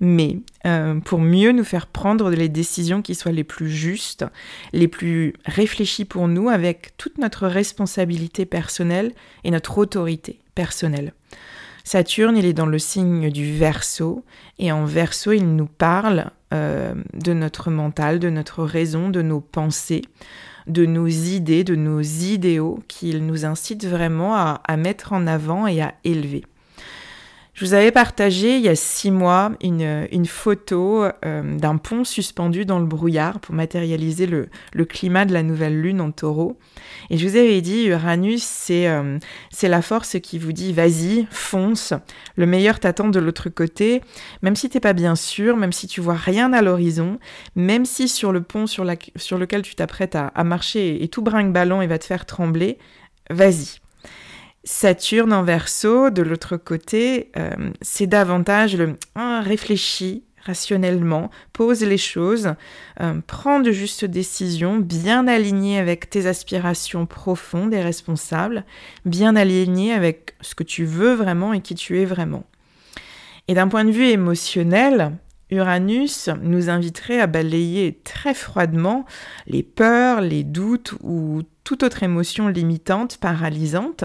mais 0.00 0.38
euh, 0.66 1.00
pour 1.00 1.20
mieux 1.20 1.52
nous 1.52 1.64
faire 1.64 1.86
prendre 1.86 2.30
les 2.30 2.48
décisions 2.48 3.02
qui 3.02 3.14
soient 3.14 3.32
les 3.32 3.44
plus 3.44 3.70
justes, 3.70 4.24
les 4.72 4.88
plus 4.88 5.34
réfléchies 5.44 6.04
pour 6.04 6.28
nous, 6.28 6.48
avec 6.48 6.96
toute 6.96 7.18
notre 7.18 7.46
responsabilité 7.46 8.46
personnelle 8.46 9.12
et 9.44 9.50
notre 9.50 9.78
autorité 9.78 10.40
personnelle. 10.54 11.12
Saturne, 11.84 12.36
il 12.36 12.44
est 12.44 12.52
dans 12.52 12.66
le 12.66 12.78
signe 12.78 13.30
du 13.30 13.56
Verseau, 13.56 14.24
et 14.58 14.70
en 14.70 14.84
Verseau, 14.84 15.32
il 15.32 15.56
nous 15.56 15.66
parle 15.66 16.30
euh, 16.54 16.94
de 17.14 17.32
notre 17.32 17.70
mental, 17.70 18.20
de 18.20 18.30
notre 18.30 18.62
raison, 18.62 19.10
de 19.10 19.22
nos 19.22 19.40
pensées, 19.40 20.02
de 20.68 20.86
nos 20.86 21.08
idées, 21.08 21.64
de 21.64 21.74
nos 21.74 22.00
idéaux, 22.00 22.78
qu'il 22.86 23.26
nous 23.26 23.44
incite 23.44 23.84
vraiment 23.84 24.36
à 24.36 24.76
mettre 24.76 25.12
en 25.12 25.26
avant 25.26 25.66
et 25.66 25.82
à 25.82 25.94
élever. 26.04 26.44
Je 27.62 27.68
vous 27.68 27.74
avais 27.74 27.92
partagé 27.92 28.56
il 28.56 28.62
y 28.62 28.68
a 28.68 28.74
six 28.74 29.12
mois 29.12 29.52
une, 29.62 30.26
photo 30.26 31.04
euh, 31.04 31.56
d'un 31.56 31.76
pont 31.76 32.02
suspendu 32.02 32.64
dans 32.64 32.80
le 32.80 32.86
brouillard 32.86 33.38
pour 33.38 33.54
matérialiser 33.54 34.26
le, 34.26 34.48
climat 34.84 35.26
de 35.26 35.32
la 35.32 35.44
nouvelle 35.44 35.80
lune 35.80 36.00
en 36.00 36.10
taureau. 36.10 36.58
Et 37.08 37.18
je 37.18 37.28
vous 37.28 37.36
avais 37.36 37.60
dit, 37.60 37.84
Uranus, 37.84 38.66
euh, 38.72 39.16
c'est 39.52 39.68
la 39.68 39.80
force 39.80 40.18
qui 40.20 40.40
vous 40.40 40.50
dit 40.50 40.72
vas-y, 40.72 41.28
fonce, 41.30 41.94
le 42.34 42.46
meilleur 42.46 42.80
t'attend 42.80 43.10
de 43.10 43.20
l'autre 43.20 43.48
côté, 43.48 44.00
même 44.42 44.56
si 44.56 44.68
t'es 44.68 44.80
pas 44.80 44.92
bien 44.92 45.14
sûr, 45.14 45.56
même 45.56 45.70
si 45.70 45.86
tu 45.86 46.00
vois 46.00 46.16
rien 46.16 46.52
à 46.52 46.62
l'horizon, 46.62 47.20
même 47.54 47.84
si 47.84 48.08
sur 48.08 48.32
le 48.32 48.42
pont 48.42 48.66
sur, 48.66 48.84
lequel 48.84 49.62
tu 49.62 49.76
t'apprêtes 49.76 50.16
à, 50.16 50.32
marcher 50.42 51.00
et 51.04 51.06
tout 51.06 51.22
brinque-ballon 51.22 51.80
et 51.80 51.86
va 51.86 52.00
te 52.00 52.06
faire 52.06 52.26
trembler, 52.26 52.78
vas-y. 53.30 53.81
Saturne 54.64 55.32
en 55.32 55.42
verso, 55.42 56.10
de 56.10 56.22
l'autre 56.22 56.56
côté, 56.56 57.30
euh, 57.36 57.70
c'est 57.80 58.06
davantage 58.06 58.76
le 58.76 58.96
réfléchis 59.16 60.22
rationnellement, 60.44 61.30
pose 61.52 61.82
les 61.82 61.98
choses, 61.98 62.54
euh, 63.00 63.20
prends 63.26 63.60
de 63.60 63.70
justes 63.70 64.04
décisions, 64.04 64.78
bien 64.78 65.28
alignées 65.28 65.78
avec 65.78 66.10
tes 66.10 66.26
aspirations 66.26 67.06
profondes 67.06 67.74
et 67.74 67.82
responsables, 67.82 68.64
bien 69.04 69.36
alignées 69.36 69.92
avec 69.92 70.34
ce 70.40 70.54
que 70.54 70.64
tu 70.64 70.84
veux 70.84 71.14
vraiment 71.14 71.52
et 71.52 71.60
qui 71.60 71.74
tu 71.74 72.00
es 72.00 72.04
vraiment. 72.04 72.44
Et 73.48 73.54
d'un 73.54 73.68
point 73.68 73.84
de 73.84 73.90
vue 73.90 74.08
émotionnel, 74.08 75.12
Uranus 75.50 76.30
nous 76.40 76.70
inviterait 76.70 77.20
à 77.20 77.26
balayer 77.26 78.00
très 78.04 78.34
froidement 78.34 79.04
les 79.46 79.62
peurs, 79.62 80.22
les 80.22 80.44
doutes 80.44 80.94
ou 81.02 81.42
toute 81.62 81.82
autre 81.82 82.02
émotion 82.02 82.48
limitante, 82.48 83.18
paralysante. 83.18 84.04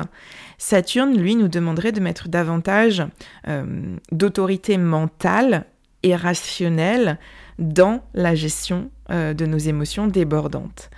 Saturne, 0.58 1.18
lui, 1.18 1.36
nous 1.36 1.48
demanderait 1.48 1.92
de 1.92 2.00
mettre 2.00 2.30
davantage 2.30 3.04
euh, 3.48 3.96
d'autorité 4.12 4.78
mentale 4.78 5.66
et 6.04 6.16
rationnelle 6.16 7.20
dans 7.60 8.04
la 8.14 8.36
gestion 8.36 8.90
euh, 9.12 9.34
de 9.34 9.46
nos 9.46 9.58
émotions 9.58 10.08
débordantes. 10.08 10.90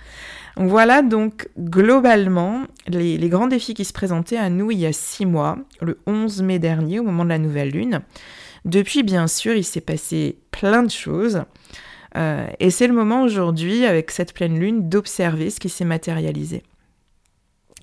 Voilà 0.56 1.02
donc 1.02 1.48
globalement 1.58 2.64
les, 2.88 3.16
grands 3.28 3.46
défis 3.46 3.74
qui 3.74 3.84
se 3.84 3.92
présentaient 3.92 4.36
à 4.36 4.50
nous 4.50 4.70
il 4.70 4.78
y 4.78 4.86
a 4.86 4.92
six 4.92 5.24
mois, 5.24 5.58
le 5.80 5.98
11 6.06 6.42
mai 6.42 6.58
dernier, 6.58 6.98
au 6.98 7.04
moment 7.04 7.24
de 7.24 7.30
la 7.30 7.38
nouvelle 7.38 7.70
lune. 7.70 8.00
Depuis, 8.64 9.02
bien 9.02 9.26
sûr, 9.26 9.54
il 9.54 9.64
s'est 9.64 9.80
passé 9.80 10.38
plein 10.50 10.82
de 10.82 10.90
choses. 10.90 11.44
Euh, 12.16 12.46
et 12.58 12.70
c'est 12.70 12.88
le 12.88 12.92
moment 12.92 13.22
aujourd'hui, 13.22 13.86
avec 13.86 14.10
cette 14.10 14.34
pleine 14.34 14.58
lune, 14.58 14.88
d'observer 14.88 15.50
ce 15.50 15.60
qui 15.60 15.68
s'est 15.68 15.84
matérialisé. 15.84 16.62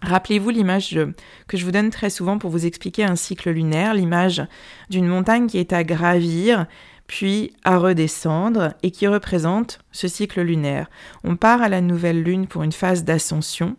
Rappelez-vous 0.01 0.49
l'image 0.49 0.99
que 1.47 1.57
je 1.57 1.65
vous 1.65 1.71
donne 1.71 1.89
très 1.89 2.09
souvent 2.09 2.37
pour 2.37 2.51
vous 2.51 2.65
expliquer 2.65 3.03
un 3.03 3.15
cycle 3.15 3.49
lunaire, 3.49 3.93
l'image 3.93 4.43
d'une 4.89 5.07
montagne 5.07 5.47
qui 5.47 5.57
est 5.57 5.73
à 5.73 5.83
gravir, 5.83 6.67
puis 7.07 7.53
à 7.63 7.77
redescendre, 7.77 8.73
et 8.83 8.91
qui 8.91 9.07
représente 9.07 9.79
ce 9.91 10.07
cycle 10.07 10.41
lunaire. 10.41 10.87
On 11.23 11.35
part 11.35 11.61
à 11.61 11.69
la 11.69 11.81
nouvelle 11.81 12.21
lune 12.21 12.47
pour 12.47 12.63
une 12.63 12.71
phase 12.71 13.05
d'ascension, 13.05 13.75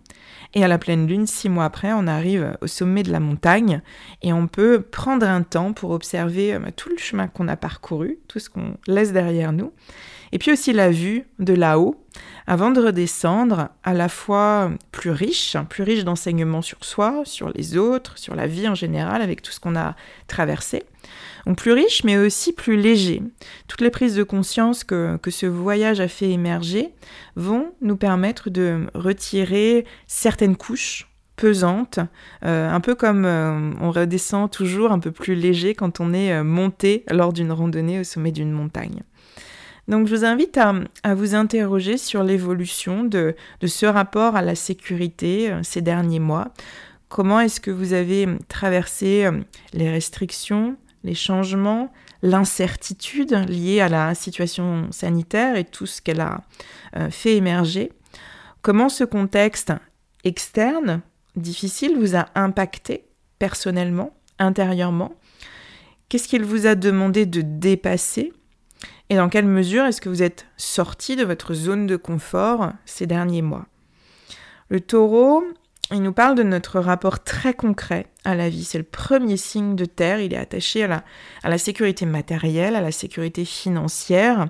et 0.55 0.65
à 0.65 0.69
la 0.69 0.79
pleine 0.79 1.07
lune, 1.07 1.27
six 1.27 1.49
mois 1.49 1.67
après, 1.67 1.93
on 1.93 2.07
arrive 2.07 2.57
au 2.63 2.67
sommet 2.67 3.03
de 3.03 3.13
la 3.13 3.21
montagne 3.21 3.83
et 4.23 4.33
on 4.33 4.47
peut 4.47 4.81
prendre 4.81 5.27
un 5.27 5.43
temps 5.43 5.73
pour 5.73 5.91
observer 5.91 6.55
euh, 6.55 6.61
tout 6.75 6.89
le 6.89 6.97
chemin 6.97 7.29
qu'on 7.29 7.49
a 7.49 7.57
parcouru, 7.57 8.19
tout 8.29 8.39
ce 8.39 8.49
qu'on 8.49 8.77
laisse 8.87 9.13
derrière 9.13 9.53
nous. 9.53 9.73
Et 10.33 10.39
puis 10.39 10.51
aussi 10.51 10.73
la 10.73 10.91
vue 10.91 11.25
de 11.39 11.53
là-haut, 11.53 12.03
avant 12.47 12.71
de 12.71 12.81
redescendre, 12.81 13.69
à 13.85 13.95
la 13.95 14.09
fois 14.09 14.71
plus 14.93 15.11
riche, 15.11 15.57
plus 15.69 15.83
riche 15.83 16.05
d'enseignements 16.05 16.63
sur 16.63 16.85
soi, 16.85 17.23
sur 17.25 17.51
les 17.51 17.77
autres, 17.77 18.19
sur 18.19 18.35
la 18.35 18.47
vie 18.47 18.69
en 18.69 18.75
général, 18.75 19.23
avec 19.23 19.43
tout 19.43 19.53
ce 19.53 19.61
qu'on 19.61 19.77
a 19.77 19.95
traversé. 20.29 20.85
Donc 21.47 21.59
plus 21.59 21.73
riche, 21.73 22.05
mais 22.05 22.19
aussi 22.19 22.53
plus 22.53 22.77
léger. 22.77 23.23
Toutes 23.69 23.81
les 23.81 23.91
prises 23.91 24.15
de 24.15 24.23
conscience 24.23 24.85
que, 24.85 25.19
ce 25.29 25.47
voyage 25.47 26.01
a 26.01 26.09
fait 26.09 26.31
émerger 26.31 26.91
vont 27.37 27.73
nous 27.81 27.97
permettre 27.97 28.51
de 28.51 28.87
retirer 28.95 29.85
certaines 30.07 30.57
couches 30.57 31.09
pesantes, 31.37 32.01
euh, 32.45 32.69
un 32.69 32.81
peu 32.81 32.95
comme 32.95 33.25
euh, 33.25 33.71
on 33.81 33.91
redescend 33.91 34.51
toujours 34.51 34.91
un 34.91 34.99
peu 34.99 35.13
plus 35.13 35.35
léger 35.35 35.75
quand 35.75 36.01
on 36.01 36.13
est 36.13 36.33
euh, 36.33 36.43
monté 36.43 37.05
lors 37.11 37.33
d'une 37.33 37.53
randonnée 37.53 38.01
au 38.01 38.05
sommet 38.05 38.33
d'une 38.33 38.51
montagne. 38.51 39.03
Donc 39.88 40.07
je 40.07 40.14
vous 40.14 40.25
invite 40.26 40.59
à, 40.59 41.14
vous 41.14 41.35
interroger 41.35 41.97
sur 41.97 42.23
l'évolution 42.23 43.04
de, 43.04 43.35
ce 43.66 43.87
rapport 43.87 44.37
à 44.37 44.42
la 44.42 44.54
sécurité 44.54 45.50
euh, 45.50 45.62
ces 45.62 45.80
derniers 45.80 46.21
mois. 46.21 46.52
Comment 47.09 47.40
est-ce 47.40 47.59
que 47.59 47.71
vous 47.71 47.95
avez 47.95 48.28
traversé 48.49 49.25
euh, 49.25 49.40
les 49.73 49.90
restrictions, 49.90 50.76
les 51.04 51.14
changements, 51.14 51.90
l'incertitude 52.23 53.33
liée 53.49 53.80
à 53.80 53.88
la 53.88 54.14
situation 54.14 54.88
sanitaire 54.90 55.57
et 55.57 55.64
tout 55.64 55.87
ce 55.87 56.02
qu'elle 56.02 56.21
a 56.21 56.42
euh, 56.97 57.09
fait 57.11 57.37
émerger? 57.37 57.90
Comment 58.61 58.90
ce 58.90 59.04
contexte 59.04 59.73
externe, 60.23 61.00
difficile, 61.35 61.97
vous 61.99 62.14
a 62.14 62.26
impacté 62.35 63.07
personnellement, 63.38 64.12
intérieurement? 64.38 65.14
Qu'est-ce 66.11 66.28
qu'il 66.28 66.45
vous 66.45 66.66
a 66.66 66.75
demandé 66.75 67.25
de 67.25 67.40
dépasser? 67.40 68.35
Et 69.11 69.17
dans 69.17 69.29
quelle 69.29 69.47
mesure 69.47 69.85
est-ce 69.85 70.00
que 70.00 70.09
vous 70.09 70.23
êtes 70.23 70.47
sorti 70.57 71.17
de 71.17 71.25
votre 71.25 71.55
zone 71.55 71.87
de 71.87 71.97
confort 71.97 72.73
ces 72.85 73.07
derniers 73.07 73.43
mois? 73.43 73.67
Le 74.69 74.81
taureau, 74.81 75.45
il 75.91 76.03
nous 76.03 76.12
parle 76.12 76.35
de 76.35 76.43
notre 76.43 76.81
rapport 76.81 77.25
très 77.25 77.55
concret 77.55 78.07
à 78.25 78.35
la 78.35 78.50
vie. 78.50 78.65
C'est 78.65 78.77
le 78.77 78.85
premier 78.85 79.38
signe 79.38 79.75
de 79.75 79.87
terre. 79.87 80.21
Il 80.21 80.35
est 80.35 80.38
attaché 80.38 80.85
à 80.85 81.03
la, 81.45 81.59
sécurité 81.59 82.05
matérielle, 82.05 82.77
à 82.77 82.83
la 82.83 82.93
sécurité 82.93 83.47
financière, 83.47 84.49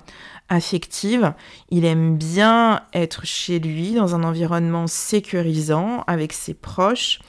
affective. 0.49 1.33
Il 1.69 1.85
aime 1.85 2.17
bien 2.17 2.81
être 2.93 3.25
chez 3.25 3.59
lui, 3.59 3.93
dans 3.93 4.15
un 4.15 4.23
environnement 4.23 4.87
sécurisant, 4.87 6.03
avec 6.07 6.33
ses 6.33 6.53
proches. 6.53 7.19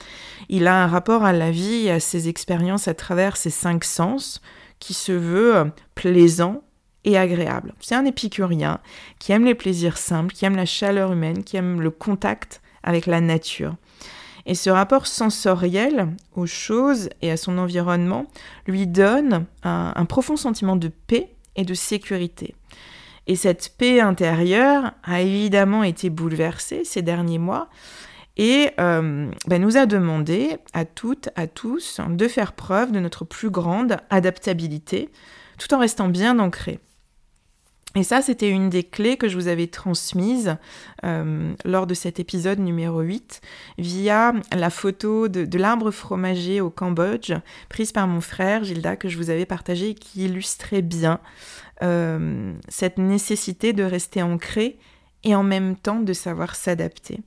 Il 0.49 0.67
a 0.67 0.83
un 0.83 0.87
rapport 0.87 1.23
à 1.23 1.31
la 1.31 1.51
vie 1.51 1.85
et 1.85 1.91
à 1.91 2.01
ses 2.01 2.27
expériences 2.27 2.89
à 2.89 2.93
travers 2.93 3.37
ses 3.37 3.49
cinq 3.49 3.85
sens 3.85 4.41
qui 4.79 4.93
se 4.93 5.13
veut 5.13 5.71
plaisant, 5.95 6.63
C'est 7.03 7.95
un 7.95 8.05
épicurien 8.05 8.79
qui 9.19 9.31
aime 9.31 9.45
les 9.45 9.55
plaisirs 9.55 9.97
simples, 9.97 10.33
qui 10.33 10.45
aime 10.45 10.55
la 10.55 10.65
chaleur 10.65 11.11
humaine, 11.11 11.43
qui 11.43 11.57
aime 11.57 11.81
le 11.81 11.89
contact 11.89 12.61
avec 12.83 13.05
la 13.05 13.21
nature. 13.21 13.75
Et 14.45 14.55
ce 14.55 14.69
rapport 14.69 15.07
sensoriel 15.07 16.09
aux 16.35 16.47
choses 16.47 17.09
et 17.21 17.31
à 17.31 17.37
son 17.37 17.57
environnement 17.57 18.25
lui 18.67 18.87
donne 18.87 19.45
un, 19.63 20.05
profond 20.05 20.35
sentiment 20.35 20.75
de 20.75 20.87
paix 20.87 21.35
et 21.55 21.63
de 21.63 21.73
sécurité. 21.73 22.55
Et 23.27 23.35
cette 23.35 23.75
paix 23.77 23.99
intérieure 23.99 24.93
a 25.03 25.21
évidemment 25.21 25.83
été 25.83 26.09
bouleversée 26.09 26.83
ces 26.83 27.03
derniers 27.03 27.37
mois 27.37 27.69
et 28.37 28.71
euh, 28.79 29.29
ben, 29.47 29.61
nous 29.61 29.77
a 29.77 29.85
demandé 29.85 30.57
à 30.73 30.85
toutes, 30.85 31.29
à 31.35 31.45
tous, 31.45 31.99
de 32.09 32.27
faire 32.27 32.53
preuve 32.53 32.91
de 32.91 32.99
notre 32.99 33.25
plus 33.25 33.51
grande 33.51 33.97
adaptabilité 34.09 35.09
tout 35.59 35.73
en 35.75 35.79
restant 35.79 36.07
bien 36.07 36.39
ancrés. 36.39 36.79
Et 37.95 38.03
ça, 38.03 38.21
c'était 38.21 38.49
une 38.49 38.69
des 38.69 38.83
clés 38.83 39.17
que 39.17 39.27
je 39.27 39.35
vous 39.35 39.47
avais 39.47 39.67
transmises 39.67 40.55
euh, 41.03 41.53
lors 41.65 41.87
de 41.87 41.93
cet 41.93 42.19
épisode 42.19 42.59
numéro 42.59 43.01
8 43.01 43.41
via 43.77 44.33
la 44.55 44.69
photo 44.69 45.27
de, 45.27 45.57
l'arbre 45.57 45.91
fromager 45.91 46.61
au 46.61 46.69
Cambodge 46.69 47.33
prise 47.67 47.91
par 47.91 48.07
mon 48.07 48.21
frère 48.21 48.63
Gilda 48.63 48.95
que 48.95 49.09
je 49.09 49.17
vous 49.17 49.29
avais 49.29 49.45
partagée 49.45 49.89
et 49.89 49.95
qui 49.95 50.25
illustrait 50.25 50.81
bien 50.81 51.19
euh, 51.83 52.53
cette 52.69 52.97
nécessité 52.97 53.73
de 53.73 53.83
rester 53.83 54.21
ancré 54.21 54.77
et 55.23 55.35
en 55.35 55.43
même 55.43 55.75
temps 55.75 55.99
de 55.99 56.13
savoir 56.13 56.55
s'adapter. 56.55 57.19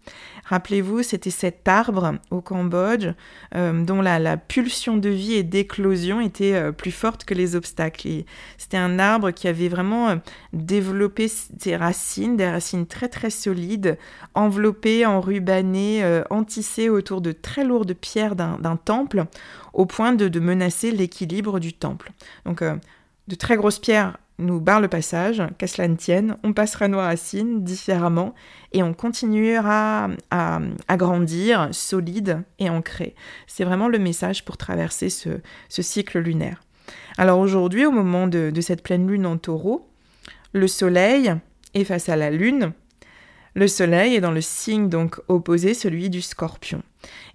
Rappelez-vous, 0.47 1.03
c'était 1.03 1.31
cet 1.31 1.69
arbre 1.69 2.17
au 2.31 2.41
Cambodge 2.41 3.09
euh, 3.55 3.85
dont 3.85 4.03
la, 4.03 4.37
pulsion 4.37 4.97
de 4.97 5.09
vie 5.09 5.35
et 5.35 5.43
d'éclosion 5.43 6.21
était 6.21 6.55
euh, 6.55 6.73
plus 6.73 6.91
forte 6.91 7.25
que 7.25 7.35
les 7.35 7.55
obstacles. 7.57 8.25
C'était 8.59 8.77
un 8.77 8.99
arbre 8.99 9.31
qui 9.31 9.47
avait 9.49 9.69
vraiment 9.69 10.09
euh, 10.11 10.17
développé 10.53 11.29
ses 11.29 11.77
racines, 11.77 12.37
des 12.37 12.51
racines 12.51 12.87
très 12.87 13.09
très 13.09 13.31
solides, 13.31 13.97
enveloppées, 14.35 15.07
enrubannées, 15.07 16.03
entissées 16.31 16.89
autour 16.89 17.21
de 17.21 17.33
très 17.33 17.65
lourdes 17.65 17.95
pierres 17.95 18.35
d'un 18.35 18.77
temple, 18.77 19.25
au 19.73 19.87
point 19.87 20.13
de, 20.13 20.29
de 20.29 20.41
menacer 20.41 20.91
l'équilibre 20.91 21.61
du 21.61 21.73
temple. 21.73 22.13
Donc 22.45 22.63
de 22.63 23.35
très 23.35 23.57
grosses 23.57 23.79
pierres 23.79 24.17
nous 24.39 24.61
barrent 24.61 24.81
le 24.81 24.89
passage, 24.89 25.43
qu'à 25.59 25.67
cela 25.67 25.89
ne 25.89 25.97
tienne, 25.97 26.37
on 26.43 26.53
passera 26.53 26.89
nos 26.89 26.99
racines 26.99 27.63
différemment 27.63 28.35
et 28.73 28.83
on 28.83 28.93
continuera 28.93 30.09
à, 30.31 30.61
grandir 30.97 31.69
solide 31.73 32.43
et 32.59 32.69
ancré. 32.69 33.15
C'est 33.47 33.65
vraiment 33.65 33.89
le 33.89 33.99
message 33.99 34.45
pour 34.45 34.57
traverser 34.57 35.09
ce, 35.09 35.41
cycle 35.69 36.19
lunaire. 36.19 36.63
Alors 37.17 37.39
aujourd'hui, 37.39 37.87
au 37.87 37.93
moment 37.93 38.27
de, 38.27 38.51
de 38.51 38.61
cette 38.61 38.83
pleine 38.83 39.09
lune 39.09 39.27
en 39.27 39.39
taureau, 39.39 39.89
le 40.53 40.67
soleil 40.67 41.35
est 41.75 41.85
face 41.85 42.09
à 42.09 42.17
la 42.17 42.31
lune. 42.31 42.73
Le 43.57 43.69
soleil 43.69 44.17
est 44.17 44.21
dans 44.21 44.33
le 44.33 44.41
signe 44.41 44.89
donc 44.89 45.21
opposé, 45.29 45.75
celui 45.75 46.11
du 46.11 46.23
scorpion. 46.23 46.83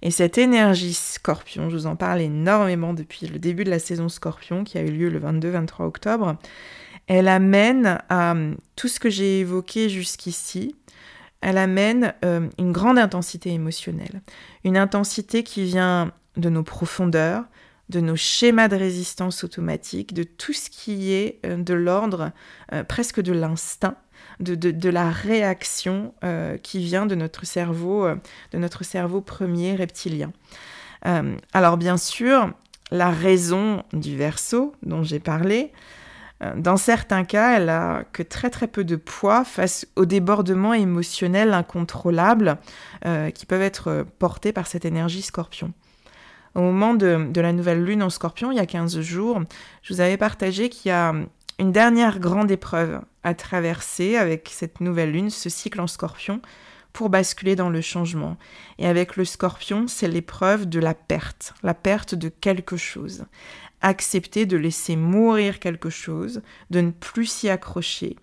Et 0.02 0.10
cette 0.10 0.36
énergie 0.36 0.92
scorpion, 0.92 1.70
je 1.70 1.76
vous 1.76 1.86
en 1.86 1.96
parle 1.96 2.20
énormément 2.20 2.92
depuis 2.92 3.26
le 3.26 3.38
début 3.38 3.64
de 3.64 3.70
la 3.70 3.78
saison 3.78 4.10
scorpion 4.10 4.64
qui 4.64 4.76
a 4.76 4.82
eu 4.82 4.90
lieu 4.90 5.08
le 5.08 5.20
22-23 5.20 5.84
octobre, 5.84 6.36
elle 7.10 7.26
amène 7.26 7.98
à 8.08 8.34
euh, 8.34 8.54
tout 8.76 8.86
ce 8.86 9.00
que 9.00 9.10
j'ai 9.10 9.40
évoqué 9.40 9.88
jusqu'ici, 9.88 10.76
elle 11.40 11.58
amène 11.58 12.14
euh, 12.24 12.48
une 12.56 12.70
grande 12.70 13.00
intensité 13.00 13.50
émotionnelle. 13.50 14.22
Une 14.62 14.76
intensité 14.76 15.42
qui 15.42 15.64
vient 15.64 16.12
de 16.36 16.48
nos 16.48 16.62
profondeurs, 16.62 17.42
de 17.88 17.98
nos 17.98 18.14
schémas 18.14 18.68
de 18.68 18.76
résistance 18.76 19.42
automatique, 19.42 20.14
de 20.14 20.22
tout 20.22 20.52
ce 20.52 20.70
qui 20.70 21.12
est 21.12 21.40
euh, 21.44 21.56
de 21.56 21.74
l'ordre 21.74 22.30
presque 22.86 23.20
de 23.20 23.32
l'instinct, 23.32 23.96
de, 24.38 24.88
la 24.88 25.10
réaction 25.10 26.14
qui 26.62 26.78
vient 26.78 27.06
de 27.06 27.16
notre 27.16 27.44
cerveau, 27.44 28.06
de 28.52 28.58
notre 28.58 28.84
cerveau 28.84 29.20
premier 29.20 29.74
reptilien. 29.74 30.32
alors 31.52 31.76
bien 31.76 31.96
sûr, 31.96 32.52
la 32.92 33.10
raison 33.10 33.82
du 33.92 34.16
verso 34.16 34.72
dont 34.82 35.02
j'ai 35.02 35.18
parlé, 35.18 35.72
dans 36.56 36.78
certains 36.78 37.24
cas, 37.24 37.56
elle 37.56 37.68
a 37.68 38.04
que 38.12 38.22
très 38.22 38.48
très 38.48 38.66
peu 38.66 38.82
de 38.82 38.96
poids 38.96 39.44
face 39.44 39.86
aux 39.96 40.06
débordements 40.06 40.72
émotionnels 40.72 41.52
incontrôlables 41.52 42.56
euh, 43.04 43.30
qui 43.30 43.44
peuvent 43.44 43.60
être 43.60 44.06
portés 44.18 44.52
par 44.52 44.66
cette 44.66 44.86
énergie 44.86 45.22
scorpion. 45.22 45.72
Au 46.54 46.62
moment 46.62 46.94
de, 46.94 47.30
la 47.36 47.52
nouvelle 47.52 47.84
lune 47.84 48.02
en 48.02 48.10
scorpion, 48.10 48.50
il 48.50 48.56
y 48.56 48.60
a 48.60 48.66
15 48.66 49.00
jours, 49.00 49.40
je 49.82 49.94
vous 49.94 50.00
avais 50.00 50.16
partagé 50.16 50.68
qu'il 50.68 50.88
y 50.88 50.92
a 50.92 51.14
une 51.58 51.72
dernière 51.72 52.18
grande 52.18 52.50
épreuve 52.50 53.02
à 53.22 53.34
traverser 53.34 54.16
avec 54.16 54.50
cette 54.50 54.80
nouvelle 54.80 55.12
lune, 55.12 55.30
ce 55.30 55.50
cycle 55.50 55.80
en 55.80 55.86
scorpion, 55.86 56.40
pour 56.92 57.08
basculer 57.08 57.54
dans 57.54 57.70
le 57.70 57.82
changement. 57.82 58.36
Et 58.78 58.86
avec 58.86 59.16
le 59.16 59.24
scorpion, 59.24 59.86
c'est 59.86 60.08
l'épreuve 60.08 60.68
de 60.68 60.80
la 60.80 60.94
perte, 60.94 61.54
la 61.62 61.74
perte 61.74 62.16
de 62.16 62.28
quelque 62.28 62.76
chose 62.76 63.26
accepter 63.80 64.46
de 64.46 64.56
laisser 64.56 64.96
mourir 64.96 65.58
quelque 65.58 65.90
chose, 65.90 66.42
de 66.70 66.80
ne 66.80 66.90
plus 66.90 67.26
s'y 67.26 67.48
accrocher, 67.48 68.16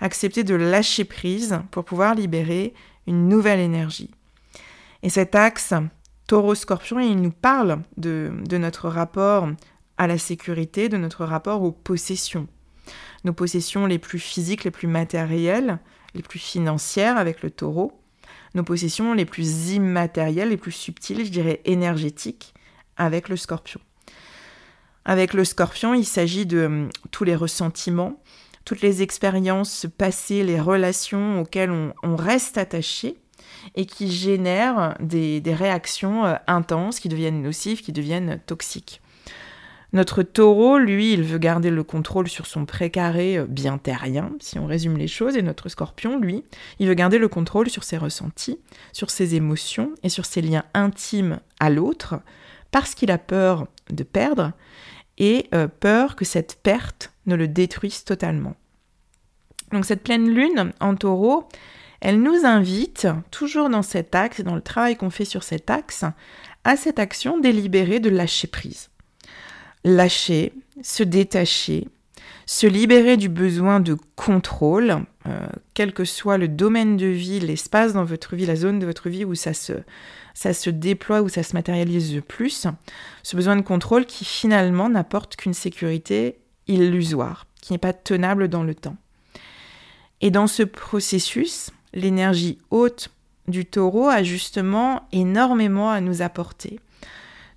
accepter 0.00 0.44
de 0.44 0.54
lâcher 0.54 1.04
prise 1.04 1.60
pour 1.70 1.84
pouvoir 1.84 2.14
libérer 2.14 2.74
une 3.06 3.28
nouvelle 3.28 3.60
énergie. 3.60 4.10
Et 5.02 5.10
cet 5.10 5.34
axe 5.34 5.74
taureau-scorpion, 6.26 7.00
il 7.00 7.20
nous 7.20 7.32
parle 7.32 7.82
de, 7.96 8.32
de 8.48 8.58
notre 8.58 8.88
rapport 8.88 9.48
à 9.98 10.06
la 10.06 10.18
sécurité, 10.18 10.88
de 10.88 10.96
notre 10.96 11.24
rapport 11.24 11.62
aux 11.62 11.72
possessions. 11.72 12.46
Nos 13.24 13.32
possessions 13.32 13.86
les 13.86 13.98
plus 13.98 14.18
physiques, 14.18 14.64
les 14.64 14.70
plus 14.70 14.88
matérielles, 14.88 15.78
les 16.14 16.22
plus 16.22 16.38
financières 16.38 17.18
avec 17.18 17.42
le 17.42 17.50
taureau, 17.50 18.00
nos 18.54 18.64
possessions 18.64 19.14
les 19.14 19.24
plus 19.24 19.70
immatérielles, 19.72 20.50
les 20.50 20.56
plus 20.56 20.72
subtiles, 20.72 21.24
je 21.24 21.30
dirais 21.30 21.60
énergétiques, 21.64 22.54
avec 22.96 23.28
le 23.28 23.36
scorpion. 23.36 23.80
Avec 25.04 25.34
le 25.34 25.44
scorpion, 25.44 25.94
il 25.94 26.04
s'agit 26.04 26.46
de 26.46 26.64
hum, 26.64 26.88
tous 27.10 27.24
les 27.24 27.34
ressentiments, 27.34 28.20
toutes 28.64 28.82
les 28.82 29.02
expériences 29.02 29.86
passées, 29.98 30.44
les 30.44 30.60
relations 30.60 31.40
auxquelles 31.40 31.72
on, 32.02 32.16
reste 32.16 32.58
attaché 32.58 33.16
et 33.74 33.86
qui 33.86 34.10
génèrent 34.10 34.96
des, 35.00 35.42
réactions 35.46 36.24
euh, 36.24 36.34
intenses 36.46 37.00
qui 37.00 37.08
deviennent 37.08 37.42
nocives, 37.42 37.82
qui 37.82 37.92
deviennent 37.92 38.40
toxiques. 38.46 39.00
Notre 39.92 40.22
taureau, 40.22 40.78
lui, 40.78 41.12
il 41.12 41.22
veut 41.22 41.36
garder 41.36 41.68
le 41.68 41.84
contrôle 41.84 42.26
sur 42.26 42.46
son 42.46 42.64
précaré 42.64 43.38
euh, 43.38 43.46
bien 43.46 43.78
terrien, 43.78 44.30
si 44.40 44.58
on 44.58 44.66
résume 44.66 44.96
les 44.96 45.08
choses, 45.08 45.36
et 45.36 45.42
notre 45.42 45.68
scorpion, 45.68 46.18
lui, 46.18 46.44
il 46.78 46.86
veut 46.86 46.94
garder 46.94 47.18
le 47.18 47.28
contrôle 47.28 47.68
sur 47.68 47.84
ses 47.84 47.98
ressentis, 47.98 48.58
sur 48.92 49.10
ses 49.10 49.34
émotions 49.34 49.92
et 50.02 50.08
sur 50.08 50.24
ses 50.24 50.40
liens 50.42 50.64
intimes 50.72 51.40
à 51.58 51.68
l'autre, 51.68 52.20
parce 52.70 52.94
qu'il 52.94 53.10
a 53.10 53.18
peur 53.18 53.66
de 53.90 54.04
perdre 54.04 54.52
et 55.22 55.46
euh, 55.54 55.68
peur 55.68 56.16
que 56.16 56.24
cette 56.24 56.58
perte 56.64 57.12
ne 57.26 57.36
le 57.36 57.46
détruise 57.46 58.02
totalement. 58.02 58.56
Donc 59.70 59.86
cette 59.86 60.02
pleine 60.02 60.28
lune 60.28 60.72
en 60.80 60.96
taureau, 60.96 61.48
elle 62.00 62.20
nous 62.20 62.44
invite, 62.44 63.06
toujours 63.30 63.70
dans 63.70 63.82
cet 63.82 64.16
axe, 64.16 64.40
dans 64.40 64.56
le 64.56 64.60
travail 64.60 64.96
qu'on 64.96 65.10
fait 65.10 65.24
sur 65.24 65.44
cet 65.44 65.70
axe, 65.70 66.04
à 66.64 66.76
cette 66.76 66.98
action 66.98 67.38
délibérée 67.38 68.00
de 68.00 68.10
lâcher 68.10 68.48
prise. 68.48 68.90
Lâcher, 69.84 70.52
se 70.82 71.04
détacher, 71.04 71.86
se 72.44 72.66
libérer 72.66 73.16
du 73.16 73.28
besoin 73.28 73.78
de 73.78 73.96
contrôle, 74.16 75.04
euh, 75.26 75.46
quel 75.74 75.92
que 75.92 76.04
soit 76.04 76.38
le 76.38 76.48
domaine 76.48 76.96
de 76.96 77.06
vie, 77.06 77.40
l'espace 77.40 77.92
dans 77.92 78.04
votre 78.04 78.34
vie, 78.34 78.46
la 78.46 78.56
zone 78.56 78.78
de 78.78 78.86
votre 78.86 79.08
vie 79.08 79.24
où 79.24 79.34
ça 79.34 79.54
se, 79.54 79.72
ça 80.34 80.52
se 80.52 80.70
déploie, 80.70 81.22
où 81.22 81.28
ça 81.28 81.42
se 81.42 81.54
matérialise 81.54 82.14
le 82.14 82.22
plus, 82.22 82.66
ce 83.22 83.36
besoin 83.36 83.56
de 83.56 83.62
contrôle 83.62 84.06
qui 84.06 84.24
finalement 84.24 84.88
n'apporte 84.88 85.36
qu'une 85.36 85.54
sécurité 85.54 86.38
illusoire, 86.66 87.46
qui 87.60 87.72
n'est 87.72 87.78
pas 87.78 87.92
tenable 87.92 88.48
dans 88.48 88.64
le 88.64 88.74
temps. 88.74 88.96
Et 90.20 90.30
dans 90.30 90.46
ce 90.46 90.62
processus, 90.62 91.70
l'énergie 91.92 92.58
haute 92.70 93.10
du 93.48 93.66
taureau 93.66 94.08
a 94.08 94.22
justement 94.22 95.06
énormément 95.12 95.90
à 95.90 96.00
nous 96.00 96.22
apporter. 96.22 96.80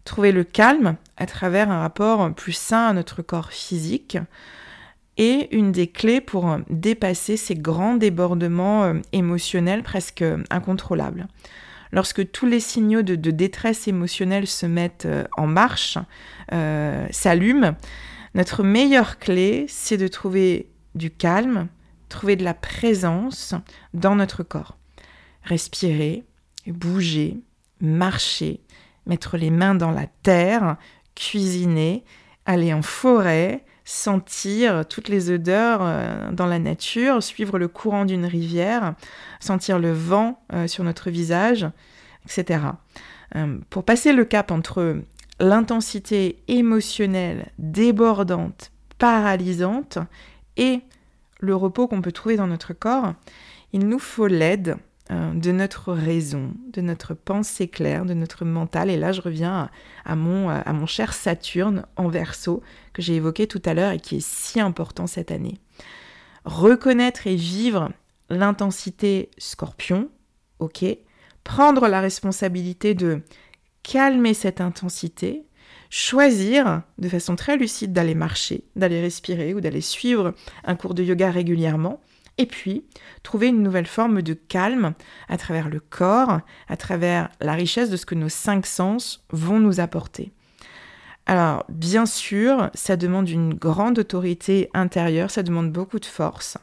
Trouver 0.04 0.32
le 0.32 0.44
calme 0.44 0.98
à 1.18 1.26
travers 1.26 1.72
un 1.72 1.80
rapport 1.80 2.34
plus 2.34 2.54
sain 2.54 2.88
à 2.88 2.94
notre 2.94 3.22
corps 3.22 3.52
physique, 3.52 4.18
est 5.18 5.48
une 5.52 5.72
des 5.72 5.88
clés 5.88 6.22
pour 6.22 6.50
euh, 6.50 6.60
dépasser 6.70 7.38
ces 7.38 7.56
grands 7.56 7.96
débordements 7.96 8.84
euh, 8.84 8.94
émotionnels 9.12 9.84
presque 9.84 10.22
euh, 10.22 10.44
incontrôlables. 10.50 11.28
Lorsque 11.92 12.30
tous 12.32 12.46
les 12.46 12.60
signaux 12.60 13.04
de, 13.04 13.16
détresse 13.16 13.88
émotionnelle 13.88 14.48
se 14.48 14.66
mettent 14.66 15.08
en 15.38 15.48
marche, 15.48 15.98
s'allument, 17.12 17.78
notre 18.34 18.64
meilleure 18.64 19.18
clé, 19.18 19.66
c'est 19.70 19.96
de 19.96 20.10
trouver 20.10 20.68
du 20.96 21.10
calme, 21.10 21.70
trouver 22.10 22.36
de 22.36 22.44
la 22.44 22.54
présence 22.54 23.54
dans 23.94 24.16
notre 24.16 24.44
corps. 24.44 24.78
Respirer, 25.44 26.26
bouger, 26.68 27.40
marcher, 27.80 28.60
mettre 29.06 29.38
les 29.38 29.52
mains 29.52 29.76
dans 29.76 29.92
la 29.92 30.08
terre, 30.24 30.76
cuisiner, 31.14 32.04
aller 32.46 32.74
en 32.74 32.82
forêt, 32.82 33.65
sentir 33.86 34.84
toutes 34.88 35.08
les 35.08 35.30
odeurs 35.30 35.80
euh, 35.82 36.32
dans 36.32 36.48
la 36.48 36.60
nature, 36.60 37.22
suivre 37.22 37.60
le 37.60 37.68
courant 37.68 38.04
d'une 38.04 38.26
rivière, 38.26 38.96
sentir 39.40 39.80
le 39.80 39.94
vent 39.94 40.42
euh, 40.54 40.68
sur 40.68 40.84
notre 40.84 41.12
visage, 41.12 41.68
etc. 42.26 42.64
Euh, 43.36 43.60
pour 43.70 43.86
passer 43.86 44.12
le 44.12 44.26
cap 44.26 44.52
entre 44.52 45.02
l'intensité 45.40 46.40
émotionnelle 46.48 47.52
débordante, 47.60 48.72
paralysante, 48.98 50.00
et 50.58 50.82
le 51.40 51.56
repos 51.56 51.88
qu'on 51.88 52.02
peut 52.02 52.12
trouver 52.12 52.38
dans 52.38 52.48
notre 52.48 52.74
corps, 52.74 53.14
il 53.72 53.88
nous 53.88 54.00
faut 54.00 54.28
l'aide 54.28 54.78
euh, 55.12 55.34
de 55.34 55.52
notre 55.52 55.94
raison, 55.94 56.54
de 56.74 56.82
notre 56.82 57.14
pensée 57.14 57.68
claire, 57.68 58.06
de 58.06 58.14
notre 58.14 58.46
mental. 58.46 58.90
Et 58.90 58.98
là, 58.98 59.12
je 59.12 59.22
reviens 59.22 59.70
à, 60.04 60.16
mon, 60.16 60.50
à 60.50 60.74
mon 60.74 60.86
cher 60.86 61.14
Saturne 61.14 61.86
en 61.96 62.08
verso 62.10 62.64
que 62.94 63.02
j'ai 63.02 63.16
évoqué 63.16 63.46
tout 63.48 63.62
à 63.66 63.74
l'heure 63.74 63.92
et 63.92 64.00
qui 64.00 64.18
est 64.18 64.26
si 64.26 64.60
important 64.60 65.08
cette 65.08 65.32
année. 65.32 65.60
Reconnaître 66.46 67.28
et 67.28 67.36
vivre 67.36 67.92
l'intensité 68.30 69.30
scorpion, 69.38 70.10
ok. 70.60 70.86
Prendre 71.44 71.88
la 71.88 72.02
responsabilité 72.02 72.96
de 72.96 73.22
calmer 73.84 74.34
cette 74.34 74.62
intensité, 74.62 75.46
choisir 75.90 76.82
de 76.98 77.08
façon 77.08 77.36
très 77.36 77.58
lucide 77.58 77.94
d'aller 77.94 78.16
marcher, 78.16 78.64
d'aller 78.76 79.02
respirer 79.02 79.54
ou 79.54 79.62
d'aller 79.62 79.82
suivre 79.82 80.34
un 80.64 80.76
cours 80.76 80.96
de 80.96 81.04
yoga 81.04 81.30
régulièrement 81.30 82.02
Et 82.38 82.46
puis, 82.46 82.84
trouver 83.24 83.48
une 83.48 83.64
nouvelle 83.64 83.86
forme 83.86 84.22
de 84.22 84.34
calme 84.34 84.94
à 85.30 85.38
travers 85.38 85.70
le 85.70 85.80
corps, 85.80 86.42
à 86.68 86.78
travers 86.78 87.30
la 87.40 87.54
richesse 87.54 87.90
de 87.90 87.98
ce 87.98 88.06
que 88.06 88.16
nos 88.16 88.30
cinq 88.30 88.66
sens 88.66 89.26
vont 89.32 89.60
nous 89.60 89.80
apporter. 89.80 90.34
Alors, 91.28 91.66
bien 91.70 92.06
sûr, 92.06 92.70
ça 92.76 92.98
demande 92.98 93.30
une 93.30 93.54
grande 93.54 93.98
autorité 93.98 94.70
intérieure, 94.74 95.32
ça 95.32 95.44
demande 95.44 95.72
beaucoup 95.72 96.00
de 96.00 96.06
force. 96.06 96.58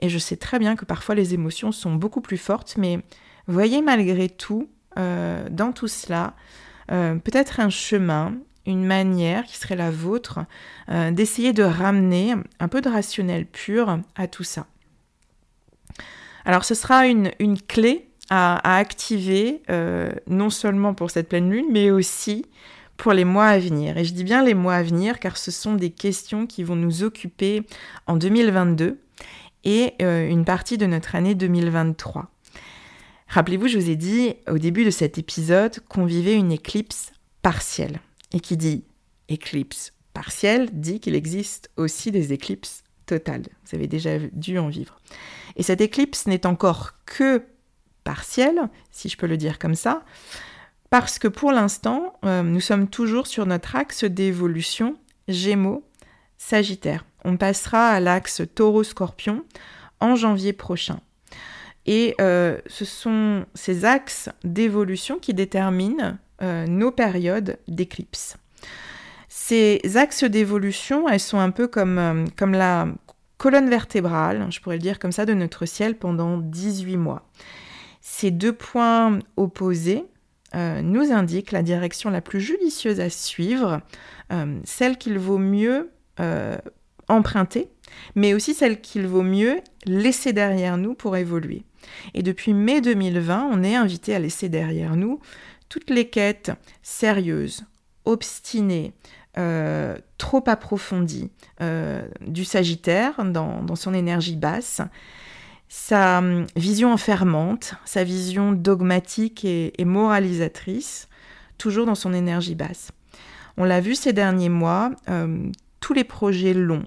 Et 0.00 0.08
je 0.08 0.18
sais 0.18 0.36
très 0.36 0.58
bien 0.58 0.76
que 0.76 0.84
parfois 0.84 1.14
les 1.14 1.32
émotions 1.32 1.72
sont 1.72 1.94
beaucoup 1.94 2.20
plus 2.20 2.36
fortes, 2.36 2.74
mais 2.76 3.00
voyez 3.46 3.80
malgré 3.80 4.28
tout, 4.28 4.68
euh, 4.98 5.48
dans 5.50 5.72
tout 5.72 5.88
cela, 5.88 6.34
euh, 6.90 7.14
peut-être 7.14 7.60
un 7.60 7.70
chemin, 7.70 8.34
une 8.66 8.84
manière 8.84 9.44
qui 9.44 9.56
serait 9.56 9.76
la 9.76 9.90
vôtre 9.90 10.40
euh, 10.90 11.10
d'essayer 11.10 11.52
de 11.52 11.62
ramener 11.62 12.34
un 12.60 12.68
peu 12.68 12.80
de 12.80 12.90
rationnel 12.90 13.46
pur 13.46 13.98
à 14.14 14.26
tout 14.26 14.44
ça. 14.44 14.66
Alors 16.44 16.64
ce 16.64 16.74
sera 16.74 17.06
une, 17.06 17.30
clé 17.68 18.08
à, 18.30 18.76
activer, 18.76 19.62
non 20.26 20.50
seulement 20.50 20.94
pour 20.94 21.10
cette 21.10 21.28
pleine 21.28 21.50
lune, 21.50 21.66
mais 21.70 21.90
aussi 21.90 22.44
pour 22.96 23.12
les 23.12 23.24
mois 23.24 23.46
à 23.46 23.58
venir. 23.58 23.98
Et 23.98 24.04
je 24.04 24.12
dis 24.12 24.24
bien 24.24 24.44
les 24.44 24.54
mois 24.54 24.74
à 24.74 24.82
venir 24.82 25.18
car 25.18 25.36
ce 25.36 25.50
sont 25.50 25.74
des 25.74 25.90
questions 25.90 26.46
qui 26.46 26.62
vont 26.62 26.76
nous 26.76 27.02
occuper 27.02 27.66
en 28.06 28.16
2022 28.16 28.98
et 29.64 29.94
euh, 30.02 30.28
une 30.28 30.44
partie 30.44 30.78
de 30.78 30.86
notre 30.86 31.14
année 31.14 31.34
2023. 31.34 32.30
Rappelez-vous, 33.28 33.68
je 33.68 33.78
vous 33.78 33.90
ai 33.90 33.96
dit 33.96 34.34
au 34.48 34.58
début 34.58 34.84
de 34.84 34.90
cet 34.90 35.18
épisode 35.18 35.80
qu'on 35.88 36.04
vivait 36.04 36.34
une 36.34 36.52
éclipse 36.52 37.12
partielle. 37.42 38.00
Et 38.32 38.40
qui 38.40 38.56
dit 38.56 38.84
éclipse 39.28 39.92
partielle 40.14 40.68
dit 40.72 41.00
qu'il 41.00 41.14
existe 41.14 41.70
aussi 41.76 42.10
des 42.10 42.32
éclipses 42.32 42.82
totales. 43.06 43.46
Vous 43.66 43.74
avez 43.74 43.88
déjà 43.88 44.18
dû 44.32 44.58
en 44.58 44.68
vivre. 44.68 45.00
Et 45.56 45.62
cette 45.62 45.80
éclipse 45.80 46.26
n'est 46.26 46.46
encore 46.46 46.92
que 47.06 47.42
partielle, 48.04 48.68
si 48.90 49.08
je 49.08 49.16
peux 49.16 49.26
le 49.26 49.36
dire 49.36 49.58
comme 49.58 49.74
ça, 49.74 50.02
parce 50.90 51.18
que 51.18 51.28
pour 51.28 51.52
l'instant, 51.52 52.18
euh, 52.24 52.42
nous 52.42 52.60
sommes 52.60 52.88
toujours 52.88 53.26
sur 53.26 53.46
notre 53.46 53.76
axe 53.76 54.04
d'évolution 54.04 54.96
Gémeaux-Sagittaire. 55.28 57.06
On 57.24 57.36
passera 57.36 57.88
à 57.88 58.00
l'axe 58.00 58.42
Taureau-Scorpion 58.54 59.42
en 60.00 60.16
janvier 60.16 60.52
prochain. 60.52 61.00
Et 61.86 62.14
euh, 62.20 62.58
ce 62.66 62.84
sont 62.84 63.46
ces 63.54 63.84
axes 63.84 64.28
d'évolution 64.44 65.18
qui 65.18 65.32
déterminent 65.32 66.18
euh, 66.42 66.66
nos 66.66 66.90
périodes 66.90 67.58
d'éclipse. 67.68 68.36
Ces 69.28 69.80
axes 69.94 70.24
d'évolution, 70.24 71.08
elles 71.08 71.20
sont 71.20 71.38
un 71.38 71.50
peu 71.50 71.68
comme, 71.68 72.26
comme 72.36 72.52
la 72.52 72.88
colonne 73.42 73.68
vertébrale, 73.68 74.46
je 74.50 74.60
pourrais 74.60 74.76
le 74.76 74.82
dire 74.82 75.00
comme 75.00 75.10
ça, 75.10 75.26
de 75.26 75.34
notre 75.34 75.66
ciel 75.66 75.98
pendant 75.98 76.38
18 76.38 76.96
mois. 76.96 77.28
Ces 78.00 78.30
deux 78.30 78.52
points 78.52 79.18
opposés 79.36 80.04
euh, 80.54 80.80
nous 80.80 81.10
indique 81.10 81.50
la 81.50 81.64
direction 81.64 82.08
la 82.08 82.20
plus 82.20 82.40
judicieuse 82.40 83.00
à 83.00 83.10
suivre, 83.10 83.80
euh, 84.32 84.60
celle 84.62 84.96
qu'il 84.96 85.18
vaut 85.18 85.38
mieux 85.38 85.90
euh, 86.20 86.56
emprunter, 87.08 87.68
mais 88.14 88.32
aussi 88.32 88.54
celle 88.54 88.80
qu'il 88.80 89.08
vaut 89.08 89.24
mieux 89.24 89.56
laisser 89.86 90.32
derrière 90.32 90.76
nous 90.76 90.94
pour 90.94 91.16
évoluer. 91.16 91.64
Et 92.14 92.22
depuis 92.22 92.54
mai 92.54 92.80
2020, 92.80 93.50
on 93.50 93.64
est 93.64 93.74
invité 93.74 94.14
à 94.14 94.20
laisser 94.20 94.50
derrière 94.50 94.94
nous 94.94 95.18
toutes 95.68 95.90
les 95.90 96.08
quêtes 96.08 96.52
sérieuses, 96.84 97.64
obstinées, 98.04 98.92
trop 99.34 100.44
approfondies 100.46 101.30
du 102.20 102.44
Sagittaire 102.44 103.24
dans, 103.24 103.76
son 103.76 103.94
énergie 103.94 104.36
basse, 104.36 104.82
sa 105.74 106.18
hum, 106.18 106.46
vision 106.54 106.92
enfermante, 106.92 107.76
sa 107.86 108.04
vision 108.04 108.52
dogmatique 108.52 109.46
et, 109.46 109.84
moralisatrice, 109.86 111.08
toujours 111.56 111.86
dans 111.86 111.94
son 111.94 112.12
énergie 112.12 112.54
basse. 112.54 112.90
On 113.56 113.64
l'a 113.64 113.80
vu 113.80 113.94
ces 113.94 114.12
derniers 114.12 114.50
mois, 114.50 114.90
hum, 115.08 115.50
tous 115.80 115.94
les 115.94 116.04
projets 116.04 116.52
longs, 116.52 116.84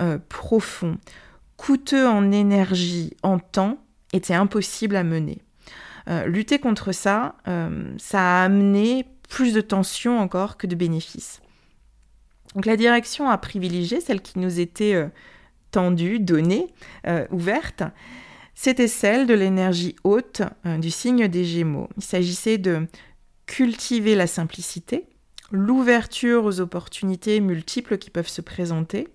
euh, 0.00 0.18
profonds, 0.30 0.96
coûteux 1.58 2.08
en 2.08 2.32
énergie, 2.32 3.14
en 3.22 3.38
temps, 3.38 3.76
étaient 4.14 4.32
impossibles 4.32 4.96
à 4.96 5.04
mener. 5.04 5.42
Euh, 6.08 6.24
lutter 6.24 6.58
contre 6.58 6.92
ça, 6.92 7.34
hum, 7.46 7.94
ça 7.98 8.40
a 8.40 8.44
amené 8.44 9.04
plus 9.28 9.52
de 9.52 9.60
tensions 9.60 10.18
encore 10.18 10.56
que 10.56 10.66
de 10.66 10.74
bénéfices. 10.74 11.41
Donc 12.54 12.66
la 12.66 12.76
direction 12.76 13.28
à 13.30 13.38
privilégier, 13.38 14.00
celle 14.00 14.20
qui 14.20 14.38
nous 14.38 14.60
était 14.60 14.94
euh, 14.94 15.08
tendue, 15.70 16.20
donnée, 16.20 16.66
ouverte, 17.30 17.82
c'était 18.54 18.88
celle 18.88 19.26
de 19.26 19.34
l'énergie 19.34 19.96
haute 20.04 20.42
euh, 20.66 20.78
du 20.78 20.90
signe 20.90 21.28
des 21.28 21.44
Gémeaux. 21.44 21.88
Il 21.96 22.02
s'agissait 22.02 22.58
de 22.58 22.86
cultiver 23.46 24.14
la 24.14 24.26
simplicité, 24.26 25.06
l'ouverture 25.50 26.44
aux 26.44 26.60
opportunités 26.60 27.40
multiples 27.40 27.98
qui 27.98 28.10
peuvent 28.10 28.28
se 28.28 28.40
présenter, 28.40 29.08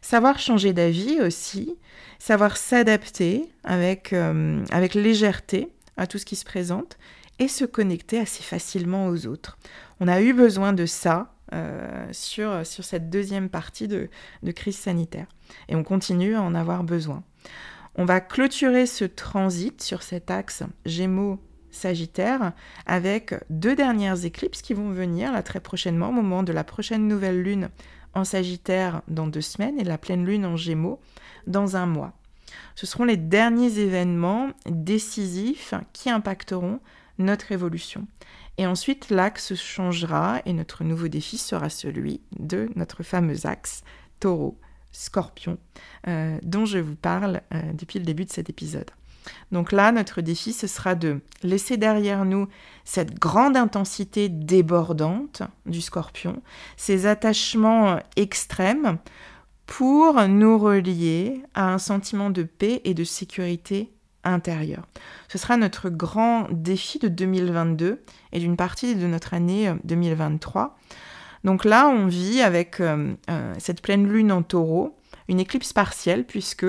savoir 0.00 0.38
changer 0.38 0.72
d'avis 0.72 1.20
aussi, 1.20 1.76
savoir 2.18 2.56
s'adapter 2.56 3.50
avec, 3.64 4.12
euh, 4.12 4.64
avec 4.70 4.94
légèreté 4.94 5.68
à 5.96 6.06
tout 6.06 6.18
ce 6.18 6.24
qui 6.24 6.36
se 6.36 6.44
présente 6.44 6.96
et 7.38 7.48
se 7.48 7.64
connecter 7.64 8.18
assez 8.18 8.42
facilement 8.42 9.08
aux 9.08 9.26
autres. 9.26 9.58
On 10.00 10.08
a 10.08 10.22
eu 10.22 10.32
besoin 10.32 10.72
de 10.72 10.86
ça 10.86 11.34
euh, 11.52 12.06
sur, 12.12 12.64
cette 12.64 13.10
deuxième 13.10 13.48
partie 13.48 13.88
de, 13.88 14.08
crise 14.54 14.76
sanitaire 14.76 15.26
et 15.68 15.76
on 15.76 15.84
continue 15.84 16.34
à 16.34 16.42
en 16.42 16.54
avoir 16.54 16.84
besoin. 16.84 17.22
On 17.94 18.04
va 18.04 18.20
clôturer 18.20 18.86
ce 18.86 19.04
transit 19.04 19.80
sur 19.80 20.02
cet 20.02 20.30
axe 20.30 20.64
Gémeaux-Sagittaire 20.84 22.52
avec 22.84 23.34
deux 23.48 23.74
dernières 23.74 24.24
éclipses 24.24 24.60
qui 24.60 24.74
vont 24.74 24.90
venir 24.90 25.32
là 25.32 25.42
très 25.42 25.60
prochainement 25.60 26.10
au 26.10 26.12
moment 26.12 26.42
de 26.42 26.52
la 26.52 26.64
prochaine 26.64 27.08
nouvelle 27.08 27.40
lune 27.40 27.70
en 28.14 28.24
Sagittaire 28.24 29.02
dans 29.08 29.26
deux 29.26 29.40
semaines 29.40 29.78
et 29.78 29.84
la 29.84 29.98
pleine 29.98 30.24
lune 30.24 30.46
en 30.46 30.56
Gémeaux 30.56 31.00
dans 31.46 31.76
un 31.76 31.86
mois. 31.86 32.12
Ce 32.74 32.86
seront 32.86 33.04
les 33.04 33.16
derniers 33.16 33.78
événements 33.78 34.50
décisifs 34.66 35.74
qui 35.92 36.10
impacteront 36.10 36.80
notre 37.18 37.52
évolution. 37.52 38.06
Et 38.58 38.66
ensuite, 38.66 39.10
l'axe 39.10 39.54
changera 39.54 40.40
et 40.46 40.52
notre 40.52 40.84
nouveau 40.84 41.08
défi 41.08 41.38
sera 41.38 41.68
celui 41.68 42.20
de 42.38 42.70
notre 42.74 43.02
fameux 43.02 43.46
axe 43.46 43.82
taureau 44.18 44.58
scorpion 44.92 45.58
euh, 46.08 46.38
dont 46.42 46.64
je 46.64 46.78
vous 46.78 46.96
parle 46.96 47.42
euh, 47.52 47.60
depuis 47.74 47.98
le 47.98 48.04
début 48.04 48.24
de 48.24 48.32
cet 48.32 48.48
épisode. 48.48 48.90
Donc 49.52 49.72
là, 49.72 49.92
notre 49.92 50.20
défi, 50.20 50.52
ce 50.52 50.66
sera 50.66 50.94
de 50.94 51.20
laisser 51.42 51.76
derrière 51.76 52.24
nous 52.24 52.48
cette 52.84 53.18
grande 53.18 53.56
intensité 53.56 54.28
débordante 54.28 55.42
du 55.66 55.80
scorpion, 55.80 56.42
ces 56.76 57.06
attachements 57.06 57.98
extrêmes 58.14 58.98
pour 59.66 60.22
nous 60.28 60.58
relier 60.58 61.42
à 61.54 61.72
un 61.72 61.78
sentiment 61.78 62.30
de 62.30 62.44
paix 62.44 62.80
et 62.84 62.94
de 62.94 63.02
sécurité 63.02 63.90
intérieure. 64.32 64.86
Ce 65.28 65.38
sera 65.38 65.56
notre 65.56 65.88
grand 65.88 66.46
défi 66.50 66.98
de 66.98 67.08
2022 67.08 68.02
et 68.32 68.38
d'une 68.38 68.56
partie 68.56 68.94
de 68.94 69.06
notre 69.06 69.34
année 69.34 69.72
2023. 69.84 70.62
Euh, 70.62 70.96
donc 71.44 71.64
là, 71.64 71.88
on 71.88 72.06
vit 72.06 72.40
avec 72.40 72.80
euh, 72.80 73.14
euh, 73.30 73.54
cette 73.58 73.80
pleine 73.80 74.06
lune 74.06 74.32
en 74.32 74.42
taureau, 74.42 74.96
une 75.28 75.40
éclipse 75.40 75.72
partielle, 75.72 76.24
puisque 76.24 76.66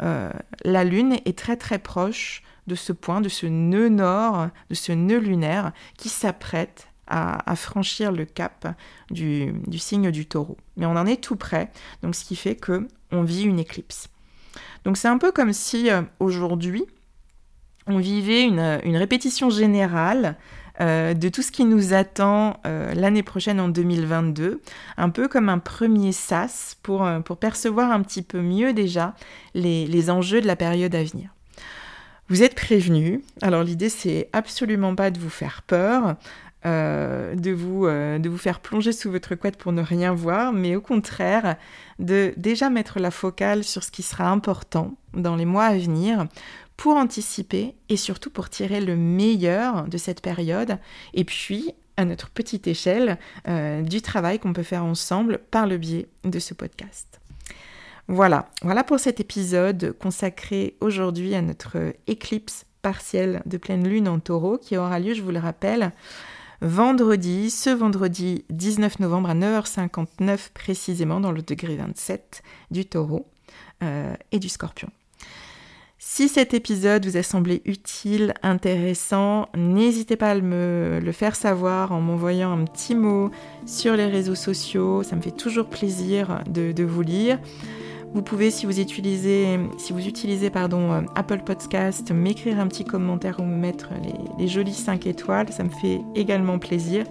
la 0.00 0.84
lune 0.84 1.16
est 1.24 1.38
très 1.38 1.56
très 1.56 1.78
proche 1.78 2.42
de 2.66 2.74
ce 2.74 2.92
point, 2.92 3.20
de 3.20 3.28
ce 3.28 3.46
nœud 3.46 3.88
nord, 3.88 4.48
de 4.68 4.74
ce 4.74 4.92
nœud 4.92 5.18
lunaire 5.18 5.72
qui 5.96 6.08
s'apprête 6.08 6.88
à, 7.10 7.56
franchir 7.56 8.12
le 8.12 8.24
cap 8.24 8.68
du, 9.10 9.52
signe 9.78 10.10
du 10.10 10.26
taureau. 10.26 10.56
Mais 10.76 10.86
on 10.86 10.96
en 10.96 11.06
est 11.06 11.22
tout 11.22 11.36
près, 11.36 11.70
donc 12.02 12.14
ce 12.14 12.24
qui 12.24 12.36
fait 12.36 12.54
que 12.54 12.86
on 13.10 13.22
vit 13.22 13.42
une 13.42 13.58
éclipse. 13.58 14.08
Donc 14.84 14.96
c'est 14.96 15.08
un 15.08 15.18
peu 15.18 15.32
comme 15.32 15.52
si 15.52 15.88
aujourd'hui 16.18 16.84
on 17.86 17.98
vivait 17.98 18.44
une 18.44 18.96
répétition 18.96 19.50
générale 19.50 20.36
euh, 20.80 21.12
de 21.12 21.28
tout 21.28 21.42
ce 21.42 21.52
qui 21.52 21.66
nous 21.66 21.92
attend 21.92 22.58
euh, 22.66 22.94
l'année 22.94 23.22
prochaine 23.22 23.60
en 23.60 23.68
2022, 23.68 24.62
un 24.96 25.10
peu 25.10 25.28
comme 25.28 25.50
un 25.50 25.58
premier 25.58 26.12
sas 26.12 26.78
pour, 26.82 27.04
euh, 27.04 27.20
pour 27.20 27.36
percevoir 27.36 27.92
un 27.92 28.00
petit 28.00 28.22
peu 28.22 28.40
mieux 28.40 28.72
déjà 28.72 29.14
les, 29.52 29.86
les 29.86 30.08
enjeux 30.08 30.40
de 30.40 30.46
la 30.46 30.56
période 30.56 30.94
à 30.94 31.04
venir. 31.04 31.34
Vous 32.28 32.42
êtes 32.42 32.54
prévenus, 32.54 33.20
alors 33.42 33.62
l'idée 33.62 33.90
c'est 33.90 34.30
absolument 34.32 34.94
pas 34.94 35.10
de 35.10 35.18
vous 35.18 35.28
faire 35.28 35.62
peur, 35.66 36.16
de, 36.64 37.50
vous, 37.50 37.86
de 37.86 38.28
vous 38.28 38.38
faire 38.38 38.60
plonger 38.60 38.92
sous 38.92 39.10
votre 39.10 39.34
couette 39.34 39.56
pour 39.56 39.72
ne 39.72 39.82
rien 39.82 40.12
voir, 40.12 40.52
mais 40.52 40.76
au 40.76 40.80
contraire, 40.80 41.56
de 41.98 42.34
déjà 42.36 42.70
mettre 42.70 42.98
la 42.98 43.10
focale 43.10 43.64
sur 43.64 43.82
ce 43.82 43.90
qui 43.90 44.02
sera 44.02 44.28
important 44.28 44.94
dans 45.14 45.36
les 45.36 45.44
mois 45.44 45.64
à 45.64 45.76
venir 45.76 46.26
pour 46.76 46.96
anticiper 46.96 47.74
et 47.90 47.98
surtout 47.98 48.30
pour 48.30 48.48
tirer 48.48 48.80
le 48.80 48.96
meilleur 48.96 49.84
de 49.84 49.98
cette 49.98 50.22
période 50.22 50.78
et 51.12 51.24
puis 51.24 51.74
à 51.98 52.06
notre 52.06 52.30
petite 52.30 52.66
échelle 52.66 53.18
euh, 53.48 53.82
du 53.82 54.00
travail 54.00 54.38
qu'on 54.38 54.54
peut 54.54 54.62
faire 54.62 54.84
ensemble 54.84 55.40
par 55.50 55.66
le 55.66 55.76
biais 55.76 56.08
de 56.24 56.38
ce 56.38 56.54
podcast. 56.54 57.20
Voilà, 58.08 58.48
voilà 58.62 58.82
pour 58.82 58.98
cet 58.98 59.20
épisode 59.20 59.94
consacré 60.00 60.74
aujourd'hui 60.80 61.34
à 61.34 61.42
notre 61.42 61.92
éclipse 62.06 62.64
partielle 62.80 63.42
de 63.44 63.58
pleine 63.58 63.86
lune 63.86 64.08
en 64.08 64.18
taureau 64.18 64.56
qui 64.56 64.78
aura 64.78 64.98
lieu, 64.98 65.12
je 65.12 65.20
vous 65.20 65.32
le 65.32 65.38
rappelle, 65.38 65.92
vendredi, 66.60 67.50
ce 67.50 67.70
vendredi 67.70 68.44
19 68.50 69.00
novembre 69.00 69.30
à 69.30 69.34
9h59 69.34 70.50
précisément 70.52 71.20
dans 71.20 71.32
le 71.32 71.42
degré 71.42 71.76
27 71.76 72.42
du 72.70 72.86
taureau 72.86 73.26
euh, 73.82 74.14
et 74.32 74.38
du 74.38 74.48
scorpion. 74.48 74.90
Si 76.02 76.28
cet 76.28 76.54
épisode 76.54 77.04
vous 77.04 77.18
a 77.18 77.22
semblé 77.22 77.60
utile, 77.66 78.32
intéressant, 78.42 79.50
n'hésitez 79.54 80.16
pas 80.16 80.30
à 80.30 80.34
me 80.34 80.98
le 80.98 81.12
faire 81.12 81.36
savoir 81.36 81.92
en 81.92 82.00
m'envoyant 82.00 82.52
un 82.52 82.64
petit 82.64 82.94
mot 82.94 83.30
sur 83.66 83.96
les 83.96 84.06
réseaux 84.06 84.34
sociaux. 84.34 85.02
Ça 85.02 85.14
me 85.14 85.20
fait 85.20 85.30
toujours 85.30 85.66
plaisir 85.66 86.42
de, 86.48 86.82
vous 86.84 87.02
lire. 87.02 87.38
Vous 88.12 88.22
pouvez, 88.22 88.50
si 88.50 88.66
vous 88.66 88.80
utilisez, 88.80 89.60
si 89.78 89.92
vous 89.92 90.04
utilisez 90.06 90.50
pardon, 90.50 90.92
euh, 90.92 91.00
Apple 91.14 91.42
Podcast, 91.44 92.10
m'écrire 92.10 92.58
un 92.58 92.66
petit 92.66 92.84
commentaire 92.84 93.38
ou 93.38 93.44
me 93.44 93.54
mettre 93.54 93.90
les, 94.36 94.48
jolies 94.48 94.74
5 94.74 95.06
étoiles. 95.06 95.52
Ça 95.52 95.62
me 95.62 95.70
fait 95.70 96.00
également 96.16 96.58
plaisir. 96.58 97.04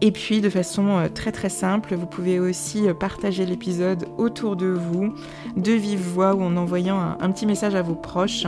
Et 0.00 0.12
puis 0.12 0.40
de 0.40 0.48
façon 0.48 0.96
euh, 0.96 1.08
très 1.08 1.30
très 1.30 1.50
simple, 1.50 1.94
vous 1.94 2.06
pouvez 2.06 2.40
aussi 2.40 2.88
euh, 2.88 2.94
partager 2.94 3.44
l'épisode 3.44 4.06
autour 4.16 4.56
de 4.56 4.68
vous, 4.68 5.14
de 5.56 5.72
vive 5.72 6.00
voix 6.00 6.34
ou 6.34 6.42
en 6.42 6.56
envoyant 6.56 6.98
un, 6.98 7.30
petit 7.30 7.44
message 7.44 7.74
à 7.74 7.82
vos 7.82 7.94
proches. 7.94 8.46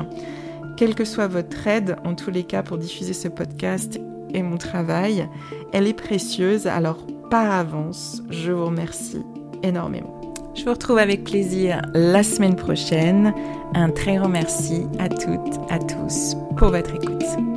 Quelle 0.79 0.95
que 0.95 1.05
soit 1.05 1.29
votre 1.29 1.67
aide, 1.67 1.97
en 2.07 2.15
tous 2.15 2.31
les 2.31 2.45
cas 2.45 2.63
pour 2.63 2.79
diffuser 2.79 3.13
ce 3.13 3.29
podcast 3.29 4.01
et 4.33 4.43
mon 4.43 4.57
travail, 4.57 5.29
elle 5.75 5.87
est 5.87 5.93
précieuse. 5.93 6.67
Alors 6.67 7.07
par 7.29 7.51
avance, 7.51 8.23
je 8.31 8.51
vous 8.51 8.65
remercie 8.65 9.23
énormément. 9.63 10.22
Je 10.55 10.65
vous 10.65 10.71
retrouve 10.71 10.99
avec 10.99 11.25
plaisir 11.25 11.81
la 11.95 12.23
semaine 12.23 12.57
prochaine. 12.57 13.33
Un 13.75 13.91
très 13.91 14.17
grand 14.17 14.29
merci 14.29 14.87
à 14.99 15.09
toutes, 15.09 15.59
à 15.71 15.79
tous 15.79 16.37
pour 16.57 16.69
votre 16.69 16.95
écoute. 16.95 17.52